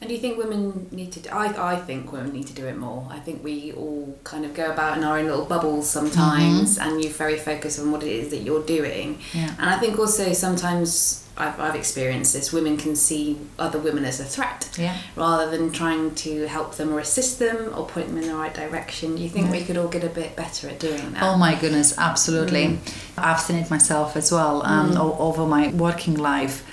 [0.02, 1.20] And do you think women need to?
[1.20, 3.06] Do, I I think women need to do it more.
[3.08, 6.88] I think we all kind of go about in our own little bubbles sometimes, mm-hmm.
[6.88, 9.20] and you're very focused on what it is that you're doing.
[9.32, 9.54] Yeah.
[9.60, 12.52] And I think also sometimes I've, I've experienced this.
[12.52, 14.98] Women can see other women as a threat yeah.
[15.14, 18.52] rather than trying to help them or assist them or point them in the right
[18.52, 19.14] direction.
[19.14, 19.52] Do you think yeah.
[19.52, 21.22] we could all get a bit better at doing that?
[21.22, 22.64] Oh my goodness, absolutely.
[22.64, 23.18] Mm.
[23.18, 25.20] I've seen it myself as well um, mm.
[25.20, 26.66] over my working life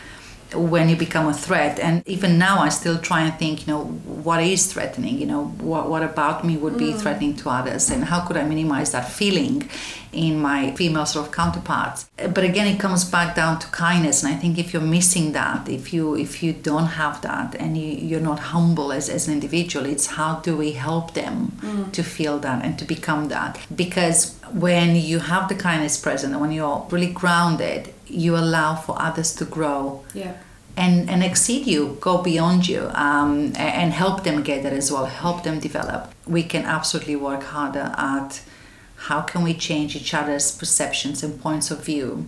[0.53, 1.79] when you become a threat.
[1.79, 5.19] And even now i still try and think you know what is threatening?
[5.19, 6.99] You know what, what about me would be mm.
[6.99, 7.89] threatening to others?
[7.89, 9.69] And how could i minimize that feeling
[10.11, 12.09] in my female sort of counterparts?
[12.17, 14.23] But again it comes back down to kindness.
[14.23, 17.77] And i think if you're missing that if you if you don't have that and
[17.77, 21.91] you, you're not humble as, as an individual it's how do we help them mm.
[21.91, 23.59] to feel that and to become that?
[23.75, 29.01] Because when you have the kindness present and when you're really grounded you allow for
[29.01, 30.37] others to grow yeah.
[30.75, 35.05] and, and exceed you, go beyond you, um, and help them get there as well,
[35.05, 36.13] help them develop.
[36.25, 38.41] We can absolutely work harder at
[38.95, 42.27] how can we change each other's perceptions and points of view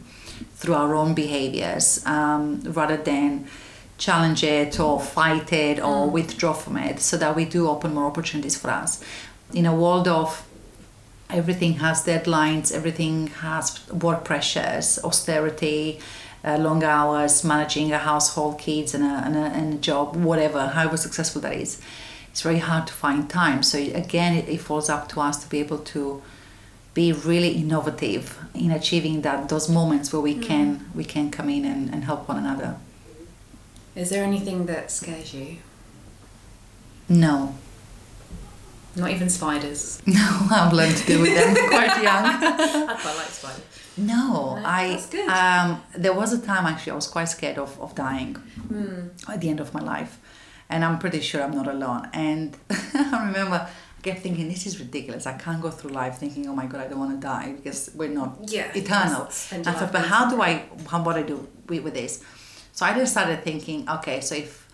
[0.56, 3.48] through our own behaviors um, rather than
[3.98, 6.12] challenge it or fight it or mm.
[6.12, 9.04] withdraw from it so that we do open more opportunities for us.
[9.54, 10.48] In a world of
[11.34, 16.00] everything has deadlines, everything has work pressures, austerity,
[16.44, 20.68] uh, long hours, managing a household, kids, and a, and, a, and a job, whatever,
[20.68, 21.82] however successful that is.
[22.30, 23.62] It's very hard to find time.
[23.64, 26.22] So, again, it, it falls up to us to be able to
[26.94, 30.44] be really innovative in achieving that those moments where we mm.
[30.44, 32.76] can we can come in and, and help one another.
[33.96, 35.58] Is there anything that scares you?
[37.08, 37.56] No,
[38.96, 40.02] not even spiders.
[40.08, 42.26] No, I've learned to deal with them quite young.
[42.26, 43.64] I quite like spiders.
[43.98, 45.02] No, I.
[45.28, 48.36] Um, there was a time actually I was quite scared of, of dying
[48.68, 49.30] mm.
[49.30, 50.20] at the end of my life,
[50.70, 52.10] and I'm pretty sure I'm not alone.
[52.14, 53.68] And I remember
[54.02, 55.28] I kept thinking, this is ridiculous.
[55.28, 57.92] I can't go through life thinking, oh my god, I don't want to die because
[57.94, 59.24] we're not yeah, eternal.
[59.24, 60.66] I thought, but how do I?
[60.89, 62.24] How what I do with, with this?
[62.74, 64.68] So I just started thinking, okay, so if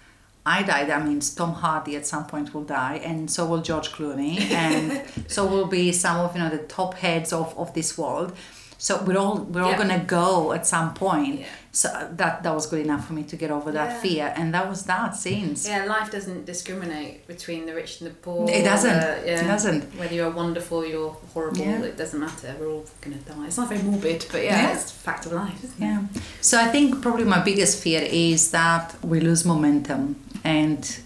[0.47, 3.91] I die, that means Tom Hardy at some point will die, and so will George
[3.91, 7.97] Clooney, and so will be some of you know the top heads of, of this
[7.97, 8.31] world.
[8.77, 9.67] So we're all we're yeah.
[9.67, 11.41] all gonna go at some point.
[11.41, 11.47] Yeah.
[11.71, 14.01] So that that was good enough for me to get over that yeah.
[14.01, 15.67] fear, and that was that since.
[15.67, 18.49] Yeah, life doesn't discriminate between the rich and the poor.
[18.49, 18.99] It doesn't.
[19.03, 19.21] Uh.
[19.25, 19.83] It doesn't.
[19.95, 21.83] Whether you're wonderful, you're horrible.
[21.83, 22.55] It doesn't matter.
[22.59, 23.47] We're all gonna die.
[23.47, 25.59] It's not very morbid, but yeah, it's a fact of life.
[25.77, 26.05] yeah.
[26.41, 30.15] So I think probably my biggest fear is that we lose momentum
[30.47, 30.99] and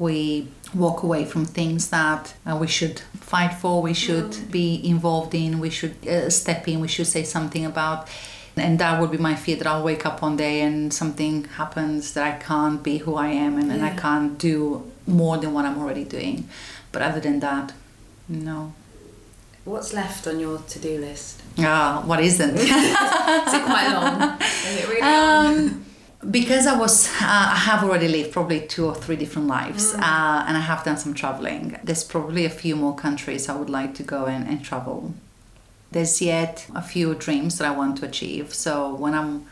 [0.00, 2.98] we walk away from things that uh, we should
[3.32, 4.50] fight for, we should mm.
[4.50, 8.08] be involved in, we should uh, step in, we should say something about.
[8.56, 12.14] And that would be my fear that I'll wake up one day and something happens
[12.14, 13.74] that I can't be who I am and, yeah.
[13.74, 16.48] and I can't do more than what I'm already doing.
[16.90, 17.72] But other than that,
[18.28, 18.72] no.
[19.64, 21.42] What's left on your to do list?
[21.58, 22.56] Ah, what isn't?
[22.58, 24.40] Is it quite long?
[24.40, 25.84] Is it really um, long?
[26.30, 29.98] Because I was, uh, I have already lived probably two or three different lives, mm.
[29.98, 31.78] uh, and I have done some traveling.
[31.84, 35.14] There's probably a few more countries I would like to go and, and travel.
[35.90, 38.52] There's yet a few dreams that I want to achieve.
[38.52, 39.46] So when I'm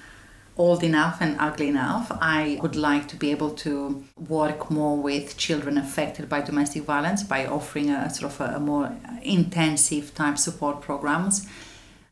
[0.57, 5.37] old enough and ugly enough, I would like to be able to work more with
[5.37, 10.39] children affected by domestic violence by offering a sort of a, a more intensive type
[10.39, 11.47] support programs.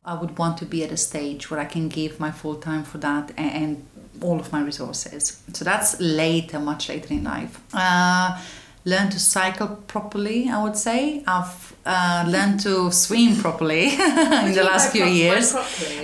[0.04, 2.84] I would want to be at a stage where I can give my full time
[2.84, 3.86] for that and, and
[4.22, 5.42] all of my resources.
[5.52, 7.60] So that's later, much later in life.
[7.72, 8.40] Uh,
[8.84, 11.22] learn to cycle properly, I would say.
[11.26, 15.54] I've uh, learned to swim properly in the last few pro- years,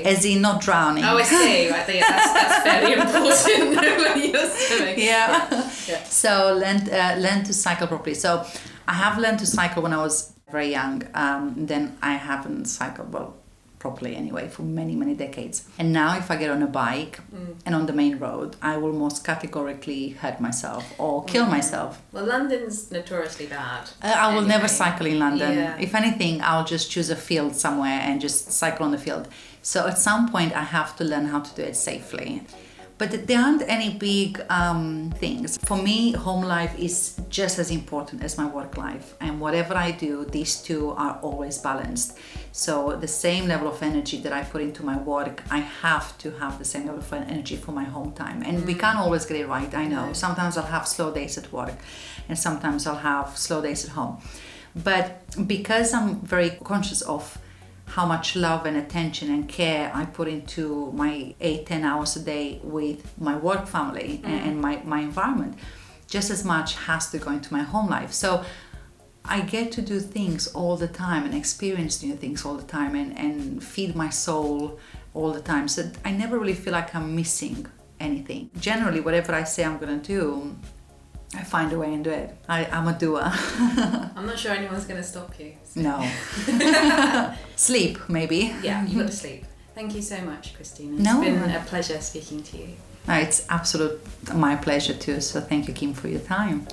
[0.05, 1.05] as in not drowning.
[1.05, 1.71] Oh, I see.
[1.71, 4.99] I think that's, that's fairly important when you're swimming.
[4.99, 5.49] Yeah.
[5.51, 5.71] yeah.
[5.89, 6.05] yeah.
[6.05, 8.15] So learn uh, learn to cycle properly.
[8.15, 8.45] So
[8.89, 11.03] I have learned to cycle when I was very young.
[11.15, 13.35] Um, then I haven't cycled well
[13.79, 17.55] properly anyway for many many decades and now if i get on a bike mm.
[17.65, 21.51] and on the main road i will most categorically hurt myself or kill mm.
[21.51, 24.49] myself well london's notoriously bad uh, i will anyway.
[24.49, 25.77] never cycle in london yeah.
[25.79, 29.29] if anything i'll just choose a field somewhere and just cycle on the field
[29.63, 32.43] so at some point i have to learn how to do it safely
[32.99, 35.59] but there aren't any big um, things.
[35.59, 39.91] For me, home life is just as important as my work life, and whatever I
[39.91, 42.19] do, these two are always balanced.
[42.53, 46.31] So the same level of energy that I put into my work, I have to
[46.33, 49.37] have the same level of energy for my home time, and we can't always get
[49.39, 49.73] it right.
[49.75, 50.13] I know.
[50.13, 51.75] Sometimes I'll have slow days at work,
[52.29, 54.19] and sometimes I'll have slow days at home.
[54.75, 57.39] But because I'm very conscious of
[57.87, 62.21] how much love and attention and care I put into my eight, ten hours a
[62.21, 64.29] day with my work family mm.
[64.29, 65.57] and, my, my environment,
[66.09, 68.13] just as much has to go into my home life.
[68.13, 68.45] So
[69.25, 72.95] I get to do things all the time and experience new things all the time
[72.95, 74.79] and, and feed my soul
[75.15, 75.67] all the time.
[75.69, 77.67] So I never really feel like I'm missing
[77.99, 78.51] anything.
[78.61, 80.57] Generally, whatever I say I'm to do,
[81.37, 82.35] I find a way and do it.
[82.49, 83.23] I, am a doer.
[84.17, 85.53] I'm not sure anyone's going to stop you.
[85.65, 85.81] So.
[85.81, 86.11] No.
[87.57, 88.55] sleep, maybe.
[88.63, 89.45] Yeah, you got to sleep.
[89.75, 90.95] Thank you so much, Christina.
[90.95, 91.21] It's no.
[91.21, 92.69] been a pleasure speaking to you.
[93.07, 94.01] No, it's absolute
[94.35, 95.21] my pleasure too.
[95.21, 96.67] So thank you, Kim, for your time.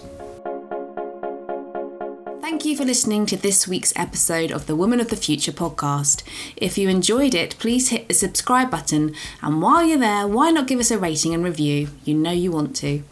[2.42, 6.24] Thank you for listening to this week's episode of the Woman of the Future podcast.
[6.56, 9.14] If you enjoyed it, please hit the subscribe button.
[9.42, 11.90] And while you're there, why not give us a rating and review?
[12.06, 13.04] You know you want to.